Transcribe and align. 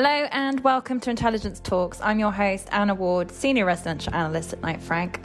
Hello 0.00 0.28
and 0.30 0.60
welcome 0.60 1.00
to 1.00 1.10
Intelligence 1.10 1.58
Talks. 1.58 2.00
I'm 2.00 2.20
your 2.20 2.30
host, 2.30 2.68
Anna 2.70 2.94
Ward, 2.94 3.32
Senior 3.32 3.64
Residential 3.64 4.14
Analyst 4.14 4.52
at 4.52 4.62
Knight 4.62 4.80
Frank, 4.80 5.20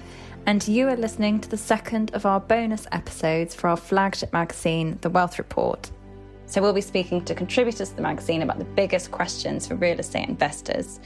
and 0.47 0.67
you 0.67 0.87
are 0.87 0.95
listening 0.95 1.39
to 1.41 1.47
the 1.47 1.57
second 1.57 2.09
of 2.15 2.25
our 2.25 2.39
bonus 2.39 2.87
episodes 2.91 3.53
for 3.53 3.67
our 3.67 3.77
flagship 3.77 4.33
magazine, 4.33 4.97
The 5.01 5.11
Wealth 5.11 5.37
Report. 5.37 5.91
So, 6.47 6.59
we'll 6.59 6.73
be 6.73 6.81
speaking 6.81 7.23
to 7.25 7.35
contributors 7.35 7.89
to 7.89 7.95
the 7.95 8.01
magazine 8.01 8.41
about 8.41 8.57
the 8.57 8.65
biggest 8.65 9.11
questions 9.11 9.67
for 9.67 9.75
real 9.75 9.99
estate 9.99 10.27
investors. 10.27 10.99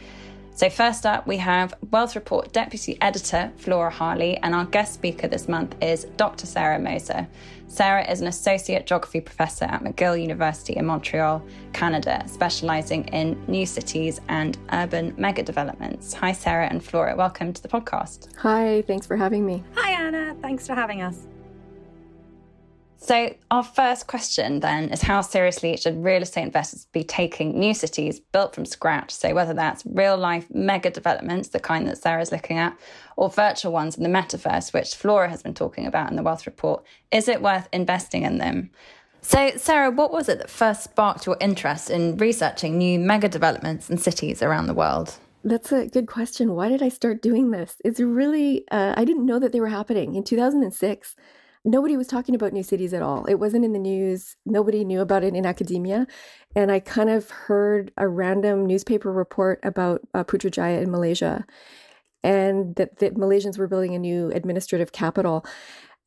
So, 0.58 0.72
first 0.72 1.06
up, 1.06 1.28
we 1.28 1.38
have 1.38 1.76
Wealth 1.92 2.16
Report 2.16 2.52
Deputy 2.52 2.98
Editor 3.00 3.52
Flora 3.58 3.92
Harley, 3.92 4.38
and 4.38 4.56
our 4.56 4.66
guest 4.66 4.96
speaker 4.96 5.28
this 5.28 5.48
month 5.48 5.76
is 5.84 6.06
Dr. 6.18 6.48
Sarah 6.48 6.80
Moser. 6.80 7.28
Sarah 7.68 8.10
is 8.10 8.22
an 8.22 8.28
Associate 8.28 8.84
Geography 8.84 9.22
Professor 9.22 9.66
at 9.66 9.84
McGill 9.84 10.20
University 10.20 10.74
in 10.76 10.88
Montreal, 10.88 11.46
Canada, 11.74 12.24
specialising 12.26 13.08
in 13.10 13.40
new 13.48 13.68
cities 13.68 14.20
and 14.30 14.58
urban 14.74 15.14
mega 15.16 15.44
developments. 15.44 16.16
Hi, 16.16 16.32
Sarah 16.32 16.66
and 16.66 16.84
Flora. 16.84 17.16
Welcome 17.16 17.54
to 17.54 17.62
the 17.62 17.68
podcast. 17.68 18.36
Hi, 18.38 18.82
thanks 18.88 19.06
for 19.06 19.16
having 19.16 19.46
me. 19.46 19.64
Hi, 19.76 19.92
Anna. 19.92 20.36
Thanks 20.42 20.66
for 20.66 20.74
having 20.74 21.04
us. 21.04 21.27
So, 23.00 23.36
our 23.52 23.64
first 23.64 24.08
question 24.08 24.60
then 24.60 24.90
is 24.90 25.04
how 25.04 25.22
seriously 25.22 25.78
should 25.78 26.04
real 26.04 26.24
estate 26.24 26.44
investors 26.44 26.88
be 26.92 27.04
taking 27.04 27.58
new 27.58 27.74
cities 27.74 28.20
built 28.20 28.56
from 28.56 28.66
scratch? 28.66 29.12
So, 29.12 29.36
whether 29.36 29.54
that's 29.54 29.86
real 29.86 30.18
life 30.18 30.48
mega 30.52 30.90
developments, 30.90 31.50
the 31.50 31.60
kind 31.60 31.88
that 31.88 32.00
Sarah's 32.00 32.32
looking 32.32 32.58
at, 32.58 32.78
or 33.16 33.30
virtual 33.30 33.72
ones 33.72 33.98
in 33.98 34.04
the 34.04 34.10
metaverse, 34.10 34.74
which 34.74 34.96
Flora 34.96 35.30
has 35.30 35.44
been 35.44 35.54
talking 35.54 35.86
about 35.86 36.10
in 36.10 36.16
the 36.16 36.24
Wealth 36.24 36.48
Report, 36.48 36.84
is 37.12 37.28
it 37.28 37.42
worth 37.42 37.70
investing 37.72 38.24
in 38.24 38.40
them? 38.40 38.72
So, 39.22 39.52
Sarah, 39.58 39.92
what 39.92 40.12
was 40.12 40.28
it 40.28 40.40
that 40.40 40.50
first 40.50 40.84
sparked 40.84 41.26
your 41.26 41.38
interest 41.40 41.90
in 41.90 42.18
researching 42.18 42.78
new 42.78 42.98
mega 42.98 43.30
developments 43.30 43.90
and 43.90 44.00
cities 44.00 44.42
around 44.42 44.68
the 44.68 44.74
world? 44.74 45.16
That's 45.44 45.72
a 45.72 45.88
good 45.88 46.08
question. 46.08 46.56
Why 46.56 46.68
did 46.68 46.82
I 46.82 46.90
start 46.90 47.22
doing 47.22 47.52
this? 47.52 47.76
It's 47.86 48.00
really, 48.00 48.66
uh, 48.72 48.96
I 48.98 49.06
didn't 49.06 49.26
know 49.26 49.40
that 49.40 49.52
they 49.52 49.60
were 49.60 49.68
happening. 49.68 50.16
In 50.16 50.24
2006, 50.24 51.16
nobody 51.68 51.98
was 51.98 52.08
talking 52.08 52.34
about 52.34 52.54
new 52.54 52.64
cities 52.64 52.94
at 52.94 53.02
all. 53.02 53.26
It 53.26 53.36
wasn't 53.36 53.66
in 53.66 53.74
the 53.74 53.80
news. 53.80 54.38
Nobody 54.46 54.86
knew 54.86 55.02
about 55.02 55.24
it 55.24 55.36
in 55.36 55.46
academia. 55.46 56.08
And 56.56 56.72
I 56.72 56.80
kind 56.80 57.10
of 57.10 57.30
heard 57.30 57.92
a 57.98 58.08
random 58.08 58.66
newspaper 58.66 59.12
report 59.12 59.60
about 59.64 60.02
uh, 60.14 60.24
Putrajaya 60.24 60.82
in 60.82 60.90
Malaysia 60.90 61.46
and 62.24 62.76
that 62.76 62.98
the 63.00 63.12
Malaysians 63.12 63.58
were 63.58 63.68
building 63.68 63.94
a 63.94 64.00
new 64.00 64.32
administrative 64.32 64.94
capital. 64.94 65.46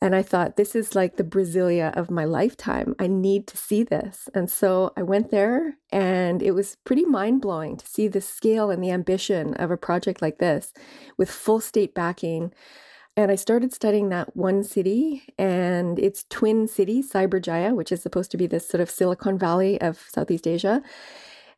And 0.03 0.17
I 0.17 0.23
thought, 0.23 0.57
this 0.57 0.75
is 0.75 0.95
like 0.95 1.17
the 1.17 1.25
Brasilia 1.25 1.95
of 1.95 2.11
my 2.11 2.25
lifetime. 2.25 2.95
I 2.99 3.07
need 3.07 3.47
to 3.49 3.59
see 3.59 3.83
this. 3.83 4.31
And 4.35 4.51
so 4.51 4.95
I 4.97 5.03
went 5.03 5.31
there, 5.31 5.77
and 5.93 6.43
it 6.43 6.53
was 6.53 6.79
pretty 6.87 7.05
mind 7.05 7.43
blowing 7.43 7.77
to 7.77 7.87
see 7.87 8.09
the 8.09 8.23
scale 8.23 8.71
and 8.71 8.83
the 8.83 8.91
ambition 8.91 9.53
of 9.55 9.71
a 9.71 9.77
project 9.77 10.23
like 10.23 10.39
this 10.39 10.73
with 11.19 11.31
full 11.31 11.61
state 11.61 11.95
backing 11.95 12.51
and 13.17 13.31
I 13.31 13.35
started 13.35 13.73
studying 13.73 14.09
that 14.11 14.37
one 14.37 14.63
city 14.63 15.25
and 15.39 15.99
its 15.99 16.25
twin 16.31 16.69
city, 16.69 17.03
Cyberjaya, 17.03 17.75
which 17.75 17.93
is 17.93 18.03
supposed 18.03 18.31
to 18.31 18.37
be 18.37 18.47
this 18.47 18.69
sort 18.69 18.81
of 18.81 18.91
Silicon 18.91 19.39
Valley 19.39 19.81
of 19.81 20.05
Southeast 20.09 20.47
Asia. 20.47 20.83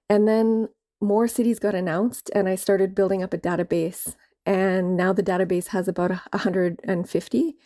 And 0.08 0.26
then 0.26 0.68
more 1.00 1.28
cities 1.28 1.58
got 1.58 1.74
announced, 1.74 2.30
and 2.34 2.48
I 2.48 2.54
started 2.54 2.94
building 2.94 3.22
up 3.22 3.34
a 3.34 3.38
database. 3.38 4.14
And 4.46 4.96
now 4.96 5.12
the 5.12 5.22
database 5.22 5.68
has 5.68 5.88
about 5.88 6.10
150. 6.10 7.56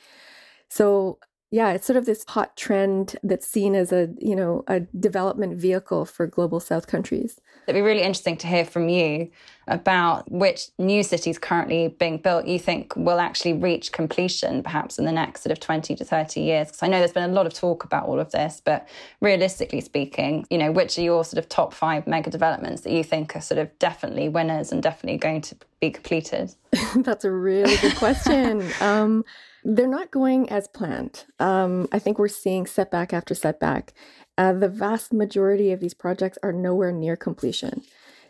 So 0.69 1.19
yeah, 1.51 1.73
it's 1.73 1.87
sort 1.87 1.97
of 1.97 2.07
this 2.07 2.25
hot 2.29 2.57
trend 2.57 3.17
that's 3.23 3.47
seen 3.47 3.75
as 3.75 3.93
a, 3.93 4.09
you 4.19 4.35
know, 4.35 4.65
a 4.67 4.81
development 4.81 5.59
vehicle 5.59 6.05
for 6.05 6.27
global 6.27 6.59
south 6.59 6.87
countries. 6.89 7.41
It'd 7.67 7.79
be 7.79 7.83
really 7.83 8.03
interesting 8.03 8.37
to 8.39 8.47
hear 8.47 8.65
from 8.65 8.89
you 8.89 9.31
about 9.69 10.31
which 10.31 10.69
new 10.79 11.03
cities 11.03 11.39
currently 11.39 11.89
being 11.89 12.19
built 12.19 12.47
you 12.47 12.59
think 12.59 12.95
will 12.97 13.19
actually 13.19 13.53
reach 13.53 13.91
completion 13.91 14.63
perhaps 14.63 14.99
in 14.99 15.05
the 15.05 15.13
next 15.13 15.43
sort 15.43 15.51
of 15.51 15.59
20 15.59 15.97
to 15.97 16.05
30 16.05 16.41
years 16.41 16.69
because 16.69 16.83
I 16.85 16.87
know 16.87 16.99
there's 16.99 17.13
been 17.13 17.29
a 17.29 17.33
lot 17.33 17.47
of 17.47 17.55
talk 17.55 17.83
about 17.83 18.07
all 18.07 18.21
of 18.21 18.31
this 18.31 18.63
but 18.65 18.89
realistically 19.21 19.81
speaking, 19.81 20.47
you 20.51 20.59
know, 20.59 20.71
which 20.71 20.97
are 20.99 21.03
your 21.03 21.25
sort 21.25 21.39
of 21.43 21.49
top 21.49 21.75
5 21.75 22.07
mega 22.07 22.31
developments 22.31 22.83
that 22.83 22.93
you 22.93 23.03
think 23.03 23.35
are 23.35 23.41
sort 23.41 23.59
of 23.59 23.77
definitely 23.81 24.29
winners 24.29 24.71
and 24.71 24.83
definitely 24.83 25.19
going 25.19 25.41
to 25.41 25.57
be 25.81 25.91
completed? 25.91 26.55
That's 26.97 27.25
a 27.25 27.33
really 27.33 27.77
good 27.79 27.97
question. 27.97 28.69
um, 28.81 29.25
they're 29.67 29.89
not 29.89 30.13
going 30.13 30.49
as 30.49 30.69
planned. 30.69 31.25
Um, 31.41 31.89
I 31.91 31.99
think 31.99 32.19
we're 32.19 32.29
seeing 32.29 32.67
setback 32.67 33.13
after 33.13 33.35
setback. 33.35 33.93
Uh, 34.39 34.53
the 34.53 34.69
vast 34.69 35.13
majority 35.13 35.73
of 35.73 35.81
these 35.81 35.95
projects 35.95 36.39
are 36.43 36.53
nowhere 36.53 36.93
near 36.93 37.17
completion. 37.17 37.83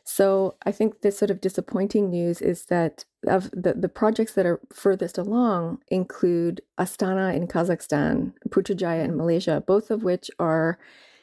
So 0.03 0.55
I 0.65 0.73
think 0.73 1.01
this 1.01 1.19
sort 1.19 1.31
of 1.31 1.41
disappointing 1.41 2.11
news 2.11 2.41
is 2.41 2.67
that 2.67 3.05
of 3.27 3.51
the, 3.51 3.75
the 3.75 3.89
projects 3.89 4.33
that 4.35 4.47
are 4.47 4.61
furthest 4.73 5.19
along 5.19 5.79
include 5.89 6.63
Astana 6.79 7.35
in 7.35 7.49
Kazakhstan, 7.49 8.33
Putrajaya 8.49 9.05
in 9.05 9.17
Malaysia, 9.17 9.63
both 9.67 9.91
of 9.91 10.05
which 10.05 10.31
are 10.39 10.79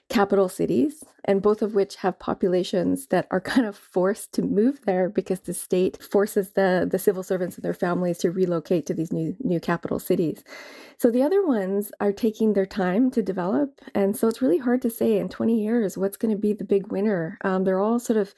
capital 0.10 0.50
cities, 0.50 1.04
and 1.26 1.42
both 1.42 1.62
of 1.62 1.74
which 1.74 1.98
have 1.98 2.20
populations 2.20 3.08
that 3.08 3.28
are 3.32 3.42
kind 3.54 3.66
of 3.66 3.76
forced 3.76 4.34
to 4.34 4.42
move 4.42 4.82
there 4.86 5.10
because 5.10 5.42
the 5.42 5.54
state 5.54 6.02
forces 6.04 6.52
the, 6.52 6.88
the 6.90 7.00
civil 7.00 7.24
servants 7.24 7.56
and 7.56 7.64
their 7.64 7.74
families 7.74 8.18
to 8.20 8.32
relocate 8.32 8.86
to 8.86 8.94
these 8.94 9.12
new 9.12 9.36
new 9.40 9.60
capital 9.60 10.00
cities. 10.00 10.44
So 10.98 11.10
the 11.10 11.24
other 11.24 11.46
ones 11.46 11.92
are 12.00 12.12
taking 12.12 12.54
their 12.54 12.66
time 12.66 13.12
to 13.12 13.22
develop, 13.22 13.82
and 13.96 14.16
so 14.16 14.28
it's 14.28 14.42
really 14.42 14.60
hard 14.60 14.82
to 14.84 14.90
say 14.90 15.18
in 15.18 15.30
20 15.30 15.62
years 15.62 15.98
what's 15.98 16.18
going 16.18 16.34
to 16.34 16.40
be 16.40 16.54
the 16.54 16.64
big 16.64 16.92
winner. 16.92 17.38
Um, 17.42 17.64
they're 17.64 17.80
all 17.80 18.00
sort 18.00 18.18
of 18.18 18.34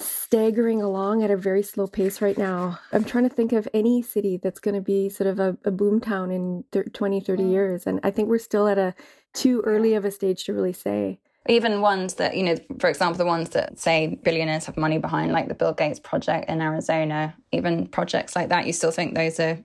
staggering 0.00 0.80
along 0.80 1.24
at 1.24 1.30
a 1.30 1.36
very 1.36 1.62
slow 1.62 1.86
pace 1.86 2.20
right 2.20 2.38
now. 2.38 2.78
I'm 2.92 3.04
trying 3.04 3.28
to 3.28 3.34
think 3.34 3.52
of 3.52 3.66
any 3.74 4.02
city 4.02 4.36
that's 4.36 4.60
going 4.60 4.74
to 4.74 4.80
be 4.80 5.08
sort 5.08 5.26
of 5.26 5.40
a, 5.40 5.56
a 5.64 5.70
boom 5.70 6.00
town 6.00 6.30
in 6.30 6.64
30, 6.72 6.90
20, 6.90 7.20
30 7.20 7.42
mm. 7.42 7.50
years. 7.50 7.86
And 7.86 8.00
I 8.02 8.10
think 8.10 8.28
we're 8.28 8.38
still 8.38 8.68
at 8.68 8.78
a 8.78 8.94
too 9.34 9.60
early 9.64 9.94
of 9.94 10.04
a 10.04 10.10
stage 10.10 10.44
to 10.44 10.52
really 10.52 10.72
say. 10.72 11.20
Even 11.48 11.80
ones 11.80 12.14
that, 12.14 12.36
you 12.36 12.42
know, 12.42 12.56
for 12.78 12.90
example, 12.90 13.18
the 13.18 13.24
ones 13.24 13.50
that 13.50 13.78
say 13.78 14.18
billionaires 14.22 14.66
have 14.66 14.76
money 14.76 14.98
behind, 14.98 15.32
like 15.32 15.48
the 15.48 15.54
Bill 15.54 15.72
Gates 15.72 15.98
project 15.98 16.48
in 16.48 16.60
Arizona, 16.60 17.34
even 17.52 17.86
projects 17.86 18.36
like 18.36 18.50
that, 18.50 18.66
you 18.66 18.72
still 18.72 18.90
think 18.90 19.14
those 19.14 19.40
are 19.40 19.58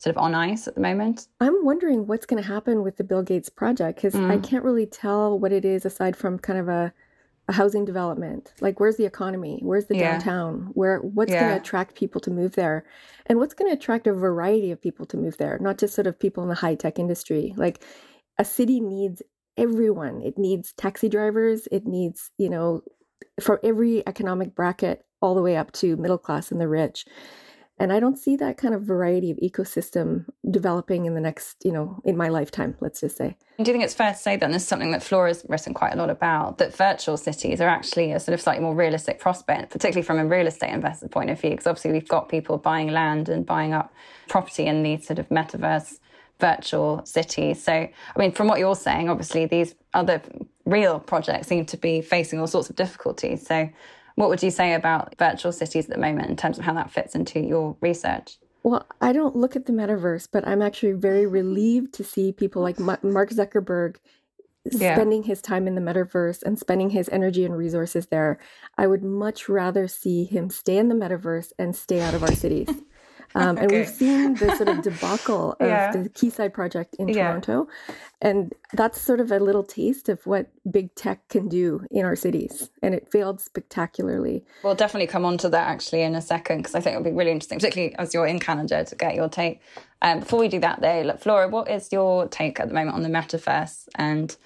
sort 0.00 0.16
of 0.16 0.22
on 0.22 0.34
ice 0.34 0.66
at 0.66 0.74
the 0.74 0.80
moment? 0.80 1.28
I'm 1.40 1.64
wondering 1.64 2.06
what's 2.06 2.26
going 2.26 2.42
to 2.42 2.48
happen 2.48 2.82
with 2.82 2.96
the 2.96 3.04
Bill 3.04 3.22
Gates 3.22 3.48
project 3.48 3.96
because 3.96 4.14
mm. 4.14 4.30
I 4.30 4.38
can't 4.38 4.64
really 4.64 4.86
tell 4.86 5.38
what 5.38 5.52
it 5.52 5.64
is 5.64 5.84
aside 5.84 6.16
from 6.16 6.38
kind 6.38 6.58
of 6.58 6.68
a 6.68 6.92
a 7.50 7.52
housing 7.52 7.84
development. 7.84 8.54
Like 8.60 8.78
where's 8.78 8.96
the 8.96 9.04
economy? 9.04 9.58
Where's 9.62 9.86
the 9.86 9.96
yeah. 9.96 10.12
downtown? 10.12 10.70
Where 10.72 11.00
what's 11.00 11.32
yeah. 11.32 11.40
going 11.40 11.52
to 11.52 11.60
attract 11.60 11.96
people 11.96 12.20
to 12.22 12.30
move 12.30 12.54
there? 12.54 12.86
And 13.26 13.38
what's 13.38 13.54
going 13.54 13.68
to 13.68 13.76
attract 13.76 14.06
a 14.06 14.12
variety 14.12 14.70
of 14.70 14.80
people 14.80 15.04
to 15.06 15.16
move 15.16 15.36
there? 15.36 15.58
Not 15.60 15.76
just 15.76 15.94
sort 15.94 16.06
of 16.06 16.18
people 16.18 16.44
in 16.44 16.48
the 16.48 16.54
high 16.54 16.76
tech 16.76 17.00
industry. 17.00 17.52
Like 17.56 17.84
a 18.38 18.44
city 18.44 18.80
needs 18.80 19.20
everyone. 19.56 20.22
It 20.22 20.38
needs 20.38 20.72
taxi 20.74 21.08
drivers. 21.08 21.66
It 21.72 21.86
needs 21.86 22.30
you 22.38 22.48
know 22.48 22.82
for 23.40 23.58
every 23.64 24.06
economic 24.06 24.54
bracket 24.54 25.04
all 25.20 25.34
the 25.34 25.42
way 25.42 25.56
up 25.56 25.72
to 25.72 25.96
middle 25.96 26.18
class 26.18 26.52
and 26.52 26.60
the 26.60 26.68
rich 26.68 27.04
and 27.80 27.94
I 27.94 27.98
don't 27.98 28.18
see 28.18 28.36
that 28.36 28.58
kind 28.58 28.74
of 28.74 28.82
variety 28.82 29.30
of 29.30 29.38
ecosystem 29.38 30.26
developing 30.50 31.06
in 31.06 31.14
the 31.14 31.20
next, 31.20 31.64
you 31.64 31.72
know, 31.72 32.00
in 32.04 32.14
my 32.14 32.28
lifetime, 32.28 32.76
let's 32.80 33.00
just 33.00 33.16
say. 33.16 33.38
Do 33.56 33.64
you 33.64 33.72
think 33.72 33.82
it's 33.82 33.94
fair 33.94 34.12
to 34.12 34.18
say 34.18 34.36
then, 34.36 34.52
this 34.52 34.62
is 34.62 34.68
something 34.68 34.90
that 34.90 35.02
Flora's 35.02 35.46
written 35.48 35.72
quite 35.72 35.94
a 35.94 35.96
lot 35.96 36.10
about, 36.10 36.58
that 36.58 36.76
virtual 36.76 37.16
cities 37.16 37.58
are 37.58 37.68
actually 37.68 38.12
a 38.12 38.20
sort 38.20 38.34
of 38.34 38.40
slightly 38.42 38.62
more 38.62 38.74
realistic 38.74 39.18
prospect, 39.18 39.72
particularly 39.72 40.04
from 40.04 40.18
a 40.18 40.26
real 40.26 40.46
estate 40.46 40.72
investor 40.72 41.08
point 41.08 41.30
of 41.30 41.40
view? 41.40 41.50
Because 41.50 41.66
obviously 41.66 41.92
we've 41.92 42.06
got 42.06 42.28
people 42.28 42.58
buying 42.58 42.88
land 42.88 43.30
and 43.30 43.46
buying 43.46 43.72
up 43.72 43.94
property 44.28 44.66
in 44.66 44.82
these 44.82 45.06
sort 45.06 45.18
of 45.18 45.26
metaverse 45.30 46.00
virtual 46.38 47.00
cities. 47.06 47.64
So, 47.64 47.72
I 47.72 48.18
mean, 48.18 48.32
from 48.32 48.46
what 48.46 48.58
you're 48.58 48.76
saying, 48.76 49.08
obviously 49.08 49.46
these 49.46 49.74
other 49.94 50.20
real 50.66 51.00
projects 51.00 51.48
seem 51.48 51.64
to 51.66 51.78
be 51.78 52.02
facing 52.02 52.40
all 52.40 52.46
sorts 52.46 52.68
of 52.68 52.76
difficulties. 52.76 53.46
So, 53.46 53.70
what 54.20 54.28
would 54.28 54.42
you 54.42 54.50
say 54.50 54.74
about 54.74 55.14
virtual 55.18 55.50
cities 55.50 55.86
at 55.86 55.90
the 55.90 56.00
moment 56.00 56.28
in 56.28 56.36
terms 56.36 56.58
of 56.58 56.64
how 56.64 56.74
that 56.74 56.90
fits 56.90 57.14
into 57.14 57.40
your 57.40 57.74
research? 57.80 58.36
Well, 58.62 58.86
I 59.00 59.14
don't 59.14 59.34
look 59.34 59.56
at 59.56 59.64
the 59.64 59.72
metaverse, 59.72 60.28
but 60.30 60.46
I'm 60.46 60.60
actually 60.60 60.92
very 60.92 61.26
relieved 61.26 61.94
to 61.94 62.04
see 62.04 62.30
people 62.30 62.60
like 62.60 62.78
Mark 62.78 63.30
Zuckerberg 63.30 63.96
spending 64.70 65.22
yeah. 65.22 65.28
his 65.28 65.40
time 65.40 65.66
in 65.66 65.74
the 65.74 65.80
metaverse 65.80 66.42
and 66.42 66.58
spending 66.58 66.90
his 66.90 67.08
energy 67.08 67.46
and 67.46 67.56
resources 67.56 68.08
there. 68.08 68.38
I 68.76 68.86
would 68.86 69.02
much 69.02 69.48
rather 69.48 69.88
see 69.88 70.24
him 70.24 70.50
stay 70.50 70.76
in 70.76 70.88
the 70.88 70.94
metaverse 70.94 71.52
and 71.58 71.74
stay 71.74 72.02
out 72.02 72.12
of 72.12 72.22
our 72.22 72.34
cities. 72.34 72.68
Um, 73.34 73.56
okay. 73.56 73.62
And 73.62 73.72
we've 73.72 73.88
seen 73.88 74.34
the 74.34 74.54
sort 74.56 74.68
of 74.68 74.82
debacle 74.82 75.52
of 75.60 75.68
yeah. 75.68 75.92
the 75.92 76.08
Quayside 76.08 76.52
project 76.52 76.96
in 76.98 77.08
yeah. 77.08 77.28
Toronto. 77.28 77.68
And 78.20 78.52
that's 78.72 79.00
sort 79.00 79.20
of 79.20 79.30
a 79.30 79.38
little 79.38 79.62
taste 79.62 80.08
of 80.08 80.26
what 80.26 80.48
big 80.70 80.94
tech 80.94 81.26
can 81.28 81.48
do 81.48 81.86
in 81.90 82.04
our 82.04 82.16
cities. 82.16 82.70
And 82.82 82.94
it 82.94 83.10
failed 83.10 83.40
spectacularly. 83.40 84.44
We'll 84.62 84.74
definitely 84.74 85.06
come 85.06 85.24
on 85.24 85.38
to 85.38 85.48
that 85.48 85.68
actually 85.68 86.02
in 86.02 86.14
a 86.14 86.20
second, 86.20 86.58
because 86.58 86.74
I 86.74 86.80
think 86.80 86.96
it'll 86.96 87.04
be 87.04 87.16
really 87.16 87.30
interesting, 87.30 87.58
particularly 87.58 87.94
as 87.96 88.12
you're 88.12 88.26
in 88.26 88.38
Canada, 88.40 88.84
to 88.84 88.94
get 88.94 89.14
your 89.14 89.28
take. 89.28 89.62
Um, 90.02 90.20
before 90.20 90.40
we 90.40 90.48
do 90.48 90.60
that, 90.60 90.80
though, 90.80 91.02
look, 91.02 91.20
Flora, 91.20 91.48
what 91.48 91.70
is 91.70 91.90
your 91.92 92.26
take 92.28 92.58
at 92.58 92.68
the 92.68 92.74
moment 92.74 92.96
on 92.96 93.02
the 93.02 93.08
metaverse 93.08 93.88
and 93.94 94.36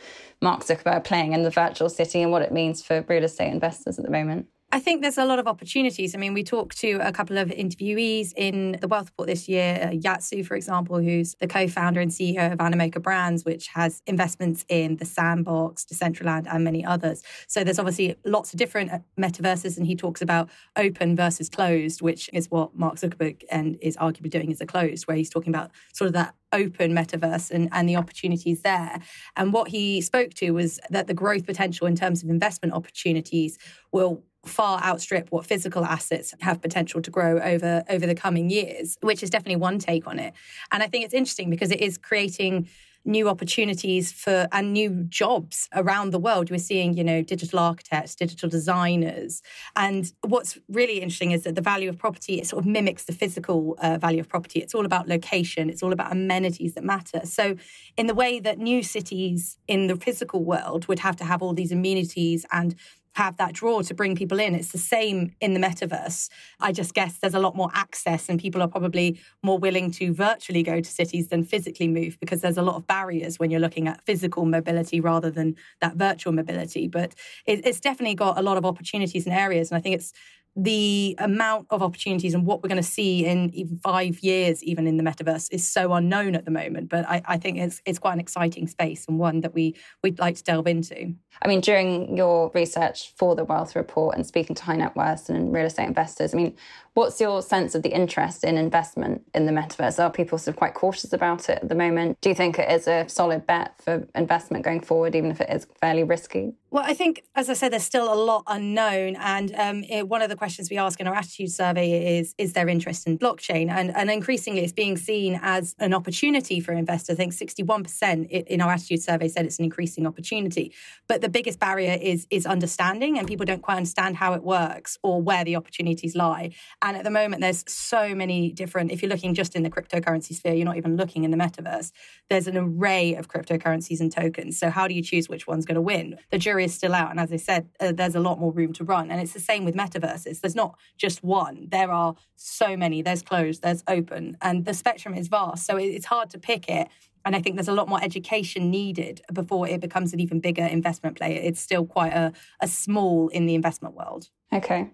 Mark 0.40 0.64
Zuckerberg 0.64 1.04
playing 1.04 1.32
in 1.32 1.42
the 1.42 1.50
virtual 1.50 1.88
city 1.88 2.22
and 2.22 2.30
what 2.30 2.42
it 2.42 2.52
means 2.52 2.82
for 2.82 3.04
real 3.08 3.24
estate 3.24 3.50
investors 3.50 3.98
at 3.98 4.04
the 4.04 4.10
moment? 4.10 4.46
I 4.74 4.80
think 4.80 5.02
there's 5.02 5.18
a 5.18 5.24
lot 5.24 5.38
of 5.38 5.46
opportunities. 5.46 6.16
I 6.16 6.18
mean, 6.18 6.34
we 6.34 6.42
talked 6.42 6.78
to 6.78 6.94
a 6.94 7.12
couple 7.12 7.38
of 7.38 7.48
interviewees 7.50 8.32
in 8.36 8.76
the 8.80 8.88
Wealth 8.88 9.06
Report 9.06 9.28
this 9.28 9.48
year, 9.48 9.78
uh, 9.80 9.92
Yat 9.92 10.24
Siu, 10.24 10.42
for 10.42 10.56
example, 10.56 10.98
who's 10.98 11.36
the 11.36 11.46
co-founder 11.46 12.00
and 12.00 12.10
CEO 12.10 12.52
of 12.52 12.58
Animoca 12.58 13.00
Brands, 13.00 13.44
which 13.44 13.68
has 13.68 14.02
investments 14.08 14.64
in 14.68 14.96
the 14.96 15.04
Sandbox, 15.04 15.84
Decentraland, 15.84 16.48
and 16.52 16.64
many 16.64 16.84
others. 16.84 17.22
So 17.46 17.62
there's 17.62 17.78
obviously 17.78 18.16
lots 18.24 18.52
of 18.52 18.58
different 18.58 18.90
uh, 18.90 18.98
metaverses, 19.16 19.76
and 19.76 19.86
he 19.86 19.94
talks 19.94 20.20
about 20.20 20.50
open 20.74 21.14
versus 21.14 21.48
closed, 21.48 22.02
which 22.02 22.28
is 22.32 22.50
what 22.50 22.74
Mark 22.76 22.96
Zuckerberg 22.96 23.44
and 23.52 23.78
is 23.80 23.96
arguably 23.98 24.30
doing 24.30 24.50
as 24.50 24.60
a 24.60 24.66
closed, 24.66 25.06
where 25.06 25.16
he's 25.16 25.30
talking 25.30 25.54
about 25.54 25.70
sort 25.92 26.08
of 26.08 26.14
that 26.14 26.34
open 26.52 26.92
metaverse 26.92 27.52
and, 27.52 27.68
and 27.70 27.88
the 27.88 27.94
opportunities 27.94 28.62
there. 28.62 28.98
And 29.36 29.52
what 29.52 29.68
he 29.68 30.00
spoke 30.00 30.34
to 30.34 30.50
was 30.50 30.80
that 30.90 31.06
the 31.06 31.14
growth 31.14 31.46
potential 31.46 31.86
in 31.86 31.94
terms 31.94 32.24
of 32.24 32.28
investment 32.28 32.74
opportunities 32.74 33.56
will 33.92 34.24
far 34.48 34.80
outstrip 34.82 35.30
what 35.30 35.46
physical 35.46 35.84
assets 35.84 36.34
have 36.40 36.60
potential 36.60 37.00
to 37.02 37.10
grow 37.10 37.38
over 37.40 37.84
over 37.88 38.06
the 38.06 38.14
coming 38.14 38.50
years 38.50 38.96
which 39.00 39.22
is 39.22 39.30
definitely 39.30 39.56
one 39.56 39.78
take 39.78 40.06
on 40.06 40.18
it 40.18 40.34
and 40.72 40.82
i 40.82 40.86
think 40.86 41.04
it's 41.04 41.14
interesting 41.14 41.50
because 41.50 41.70
it 41.70 41.80
is 41.80 41.98
creating 41.98 42.68
new 43.04 43.28
opportunities 43.28 44.12
for 44.12 44.48
and 44.52 44.72
new 44.72 45.04
jobs 45.08 45.68
around 45.74 46.10
the 46.10 46.18
world. 46.18 46.50
We're 46.50 46.58
seeing, 46.58 46.96
you 46.96 47.04
know, 47.04 47.22
digital 47.22 47.58
architects, 47.58 48.14
digital 48.14 48.48
designers. 48.48 49.42
And 49.76 50.10
what's 50.22 50.58
really 50.68 51.00
interesting 51.00 51.32
is 51.32 51.44
that 51.44 51.54
the 51.54 51.60
value 51.60 51.88
of 51.88 51.98
property 51.98 52.40
it 52.40 52.46
sort 52.46 52.64
of 52.64 52.66
mimics 52.66 53.04
the 53.04 53.12
physical 53.12 53.76
uh, 53.80 53.98
value 53.98 54.20
of 54.20 54.28
property. 54.28 54.60
It's 54.60 54.74
all 54.74 54.86
about 54.86 55.08
location, 55.08 55.68
it's 55.68 55.82
all 55.82 55.92
about 55.92 56.12
amenities 56.12 56.74
that 56.74 56.84
matter. 56.84 57.20
So, 57.24 57.56
in 57.96 58.06
the 58.06 58.14
way 58.14 58.40
that 58.40 58.58
new 58.58 58.82
cities 58.82 59.58
in 59.68 59.86
the 59.86 59.96
physical 59.96 60.44
world 60.44 60.86
would 60.88 61.00
have 61.00 61.16
to 61.16 61.24
have 61.24 61.42
all 61.42 61.52
these 61.52 61.72
amenities 61.72 62.46
and 62.52 62.74
have 63.14 63.36
that 63.36 63.52
draw 63.52 63.80
to 63.82 63.94
bring 63.94 64.14
people 64.16 64.38
in. 64.38 64.54
It's 64.54 64.72
the 64.72 64.78
same 64.78 65.34
in 65.40 65.54
the 65.54 65.60
metaverse. 65.60 66.28
I 66.60 66.72
just 66.72 66.94
guess 66.94 67.18
there's 67.18 67.34
a 67.34 67.38
lot 67.38 67.56
more 67.56 67.70
access, 67.74 68.28
and 68.28 68.40
people 68.40 68.62
are 68.62 68.68
probably 68.68 69.18
more 69.42 69.58
willing 69.58 69.90
to 69.92 70.12
virtually 70.12 70.62
go 70.62 70.80
to 70.80 70.90
cities 70.90 71.28
than 71.28 71.44
physically 71.44 71.88
move 71.88 72.18
because 72.20 72.40
there's 72.40 72.58
a 72.58 72.62
lot 72.62 72.76
of 72.76 72.86
barriers 72.86 73.38
when 73.38 73.50
you're 73.50 73.60
looking 73.60 73.88
at 73.88 74.04
physical 74.04 74.44
mobility 74.44 75.00
rather 75.00 75.30
than 75.30 75.56
that 75.80 75.96
virtual 75.96 76.32
mobility. 76.32 76.88
But 76.88 77.14
it's 77.46 77.80
definitely 77.80 78.16
got 78.16 78.38
a 78.38 78.42
lot 78.42 78.56
of 78.56 78.64
opportunities 78.64 79.26
and 79.26 79.34
areas, 79.34 79.70
and 79.70 79.78
I 79.78 79.80
think 79.80 79.94
it's 79.94 80.12
the 80.56 81.16
amount 81.18 81.66
of 81.70 81.82
opportunities 81.82 82.32
and 82.32 82.46
what 82.46 82.62
we're 82.62 82.68
going 82.68 82.80
to 82.80 82.88
see 82.88 83.26
in 83.26 83.50
even 83.54 83.76
five 83.78 84.20
years, 84.20 84.62
even 84.62 84.86
in 84.86 84.96
the 84.96 85.02
metaverse, 85.02 85.48
is 85.52 85.68
so 85.68 85.92
unknown 85.92 86.34
at 86.34 86.44
the 86.44 86.50
moment. 86.50 86.88
But 86.88 87.08
I, 87.08 87.22
I, 87.26 87.38
think 87.38 87.58
it's 87.58 87.82
it's 87.84 87.98
quite 87.98 88.12
an 88.12 88.20
exciting 88.20 88.68
space 88.68 89.06
and 89.08 89.18
one 89.18 89.40
that 89.40 89.52
we 89.52 89.74
we'd 90.02 90.18
like 90.18 90.36
to 90.36 90.44
delve 90.44 90.68
into. 90.68 91.14
I 91.42 91.48
mean, 91.48 91.60
during 91.60 92.16
your 92.16 92.52
research 92.54 93.12
for 93.16 93.34
the 93.34 93.44
Wealth 93.44 93.74
Report 93.74 94.14
and 94.14 94.24
speaking 94.24 94.54
to 94.56 94.62
high 94.62 94.76
net 94.76 94.94
worth 94.94 95.28
and 95.28 95.52
real 95.52 95.66
estate 95.66 95.88
investors, 95.88 96.32
I 96.32 96.36
mean, 96.36 96.56
What's 96.94 97.20
your 97.20 97.42
sense 97.42 97.74
of 97.74 97.82
the 97.82 97.88
interest 97.88 98.44
in 98.44 98.56
investment 98.56 99.22
in 99.34 99.46
the 99.46 99.52
metaverse? 99.52 100.02
Are 100.02 100.10
people 100.10 100.38
sort 100.38 100.54
of 100.54 100.56
quite 100.56 100.74
cautious 100.74 101.12
about 101.12 101.48
it 101.48 101.58
at 101.60 101.68
the 101.68 101.74
moment? 101.74 102.20
Do 102.20 102.28
you 102.28 102.36
think 102.36 102.56
it 102.56 102.70
is 102.70 102.86
a 102.86 103.08
solid 103.08 103.48
bet 103.48 103.74
for 103.82 104.06
investment 104.14 104.64
going 104.64 104.80
forward, 104.80 105.16
even 105.16 105.32
if 105.32 105.40
it 105.40 105.50
is 105.50 105.66
fairly 105.80 106.04
risky? 106.04 106.52
Well, 106.70 106.84
I 106.86 106.94
think, 106.94 107.24
as 107.34 107.50
I 107.50 107.54
said, 107.54 107.72
there's 107.72 107.82
still 107.82 108.12
a 108.12 108.14
lot 108.14 108.44
unknown. 108.46 109.16
And 109.16 109.52
um, 109.56 109.82
it, 109.88 110.08
one 110.08 110.22
of 110.22 110.28
the 110.28 110.36
questions 110.44 110.68
we 110.68 110.76
ask 110.76 111.00
in 111.00 111.06
our 111.06 111.14
attitude 111.14 111.50
survey 111.50 112.18
is 112.18 112.34
Is 112.36 112.52
there 112.52 112.68
interest 112.68 113.06
in 113.06 113.18
blockchain? 113.18 113.70
And, 113.70 113.96
and 113.96 114.10
increasingly, 114.10 114.60
it's 114.60 114.74
being 114.74 114.98
seen 114.98 115.40
as 115.42 115.74
an 115.78 115.94
opportunity 115.94 116.60
for 116.60 116.72
investors. 116.72 117.14
I 117.14 117.16
think 117.16 117.32
61% 117.32 118.30
in 118.30 118.60
our 118.60 118.70
attitude 118.70 119.02
survey 119.02 119.28
said 119.28 119.46
it's 119.46 119.58
an 119.58 119.64
increasing 119.64 120.06
opportunity. 120.06 120.74
But 121.08 121.22
the 121.22 121.30
biggest 121.30 121.58
barrier 121.58 121.96
is, 121.98 122.26
is 122.28 122.44
understanding, 122.44 123.18
and 123.18 123.26
people 123.26 123.46
don't 123.46 123.62
quite 123.62 123.78
understand 123.78 124.16
how 124.16 124.34
it 124.34 124.42
works 124.42 124.98
or 125.02 125.22
where 125.22 125.44
the 125.44 125.56
opportunities 125.56 126.14
lie. 126.14 126.50
And 126.82 126.94
at 126.94 127.04
the 127.04 127.10
moment, 127.10 127.40
there's 127.40 127.64
so 127.66 128.14
many 128.14 128.52
different, 128.52 128.92
if 128.92 129.00
you're 129.00 129.08
looking 129.08 129.32
just 129.32 129.56
in 129.56 129.62
the 129.62 129.70
cryptocurrency 129.70 130.34
sphere, 130.34 130.52
you're 130.52 130.66
not 130.66 130.76
even 130.76 130.94
looking 130.98 131.24
in 131.24 131.30
the 131.30 131.38
metaverse. 131.38 131.90
There's 132.28 132.48
an 132.48 132.58
array 132.58 133.14
of 133.14 133.28
cryptocurrencies 133.28 134.00
and 134.00 134.12
tokens. 134.12 134.58
So, 134.58 134.68
how 134.68 134.88
do 134.88 134.94
you 134.94 135.02
choose 135.02 135.26
which 135.26 135.46
one's 135.46 135.64
going 135.64 135.76
to 135.76 135.80
win? 135.80 136.18
The 136.30 136.38
jury 136.38 136.64
is 136.64 136.74
still 136.74 136.94
out. 136.94 137.10
And 137.10 137.18
as 137.18 137.32
I 137.32 137.36
said, 137.36 137.70
uh, 137.80 137.92
there's 137.92 138.14
a 138.14 138.20
lot 138.20 138.38
more 138.38 138.52
room 138.52 138.74
to 138.74 138.84
run. 138.84 139.10
And 139.10 139.22
it's 139.22 139.32
the 139.32 139.40
same 139.40 139.64
with 139.64 139.74
metaverses. 139.74 140.33
There's 140.40 140.54
not 140.54 140.78
just 140.96 141.22
one, 141.22 141.68
there 141.70 141.90
are 141.90 142.14
so 142.36 142.76
many. 142.76 143.02
There's 143.02 143.22
closed, 143.22 143.62
there's 143.62 143.82
open, 143.88 144.36
and 144.40 144.64
the 144.64 144.74
spectrum 144.74 145.14
is 145.14 145.28
vast. 145.28 145.66
So, 145.66 145.76
it's 145.76 146.06
hard 146.06 146.30
to 146.30 146.38
pick 146.38 146.68
it. 146.68 146.88
And 147.26 147.34
I 147.34 147.40
think 147.40 147.56
there's 147.56 147.68
a 147.68 147.72
lot 147.72 147.88
more 147.88 148.02
education 148.02 148.70
needed 148.70 149.22
before 149.32 149.66
it 149.66 149.80
becomes 149.80 150.12
an 150.12 150.20
even 150.20 150.40
bigger 150.40 150.64
investment 150.64 151.16
player. 151.16 151.40
It's 151.42 151.60
still 151.60 151.86
quite 151.86 152.12
a, 152.12 152.32
a 152.60 152.68
small 152.68 153.28
in 153.28 153.46
the 153.46 153.54
investment 153.54 153.94
world. 153.94 154.28
Okay. 154.52 154.90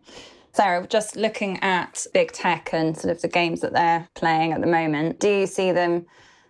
Sarah, 0.53 0.87
just 0.87 1.17
looking 1.17 1.59
at 1.63 2.07
big 2.13 2.33
tech 2.33 2.71
and 2.73 2.97
sort 2.97 3.15
of 3.15 3.23
the 3.23 3.29
games 3.29 3.61
that 3.61 3.73
they're 3.73 4.09
playing 4.15 4.53
at 4.53 4.61
the 4.61 4.67
moment, 4.67 5.21
do 5.21 5.29
you 5.29 5.47
see 5.47 5.71
them 5.71 6.07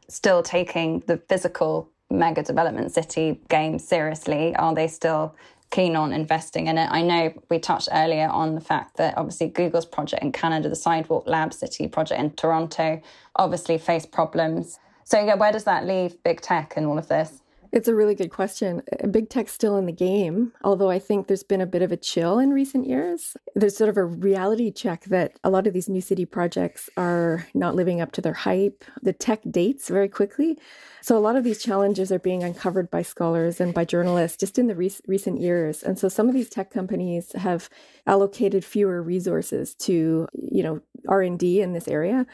still 0.09 0.43
taking 0.43 1.01
the 1.07 1.19
physical 1.29 1.91
mega 2.11 2.43
development 2.43 2.93
city 2.93 3.41
game 3.49 3.79
seriously? 3.79 4.55
Are 4.57 4.75
they 4.75 4.89
still 4.89 5.35
keen 5.71 5.97
on 5.97 6.13
investing 6.13 6.67
in 6.67 6.79
it? 6.79 6.89
I 6.91 7.03
know 7.03 7.33
we 7.49 7.59
touched 7.59 7.89
earlier 7.93 8.29
on 8.29 8.55
the 8.55 8.61
fact 8.61 8.97
that 8.97 9.17
obviously 9.17 9.49
Google's 9.49 9.87
project 9.87 10.23
in 10.23 10.33
Canada, 10.33 10.69
the 10.69 10.77
Sidewalk 10.77 11.27
Lab 11.27 11.53
City 11.53 11.89
project 11.89 12.21
in 12.21 12.31
Toronto, 12.31 13.01
obviously 13.37 13.79
faced 13.79 14.13
problems. 14.13 14.79
So, 15.05 15.25
yeah, 15.25 15.35
where 15.35 15.53
does 15.53 15.65
that 15.65 15.87
leave 15.87 16.23
big 16.23 16.41
tech 16.41 16.75
and 16.77 16.87
all 16.87 16.99
of 16.99 17.09
this? 17.09 17.40
It's 17.73 17.87
a 17.87 17.95
really 17.95 18.17
good 18.17 18.31
question. 18.31 18.83
Big 19.11 19.29
tech's 19.29 19.53
still 19.53 19.77
in 19.77 19.87
the 19.87 19.93
game, 19.93 20.53
although 20.65 20.91
I 20.91 20.99
think 20.99 21.27
there's 21.27 21.45
been 21.45 21.61
a 21.61 21.67
bit 21.67 21.83
of 21.83 21.93
a 21.93 21.97
chill 21.97 22.41
in 22.41 22.51
recent 22.51 22.87
years. 22.87 23.37
There's 23.55 23.77
sort 23.77 23.91
of 23.91 23.97
a 23.97 24.05
reality 24.05 24.73
check 24.73 25.05
that 25.05 25.39
a 25.45 25.51
lot 25.51 25.69
of 25.69 25.73
these 25.73 25.89
new 25.89 26.01
city 26.01 26.25
projects 26.25 26.91
are 26.97 27.47
not 27.55 27.77
living 27.77 28.01
up 28.01 28.11
to 28.13 28.21
their 28.21 28.33
hype. 28.33 28.85
The 29.03 29.13
tech 29.13 29.43
dates 29.49 29.89
very 29.89 30.09
quickly. 30.09 30.59
So 31.01 31.17
a 31.17 31.21
lot 31.21 31.37
of 31.37 31.45
these 31.45 31.63
challenges 31.63 32.11
are 32.11 32.19
being 32.19 32.43
uncovered 32.43 32.91
by 32.91 33.03
scholars 33.03 33.61
and 33.61 33.73
by 33.73 33.85
journalists 33.85 34.37
just 34.37 34.59
in 34.59 34.67
the 34.67 34.75
re- 34.75 34.91
recent 35.07 35.41
years. 35.41 35.83
And 35.83 35.99
so 35.99 36.09
some 36.09 36.29
of 36.29 36.35
these 36.35 36.51
tech 36.51 36.71
companies 36.71 37.33
have 37.33 37.71
allocated 38.07 38.65
fewer 38.65 39.01
resources 39.01 39.75
to, 39.77 40.27
you 40.35 40.63
know, 40.63 40.81
R&D 41.09 41.61
in 41.61 41.73
this 41.73 41.87
area. 41.87 42.27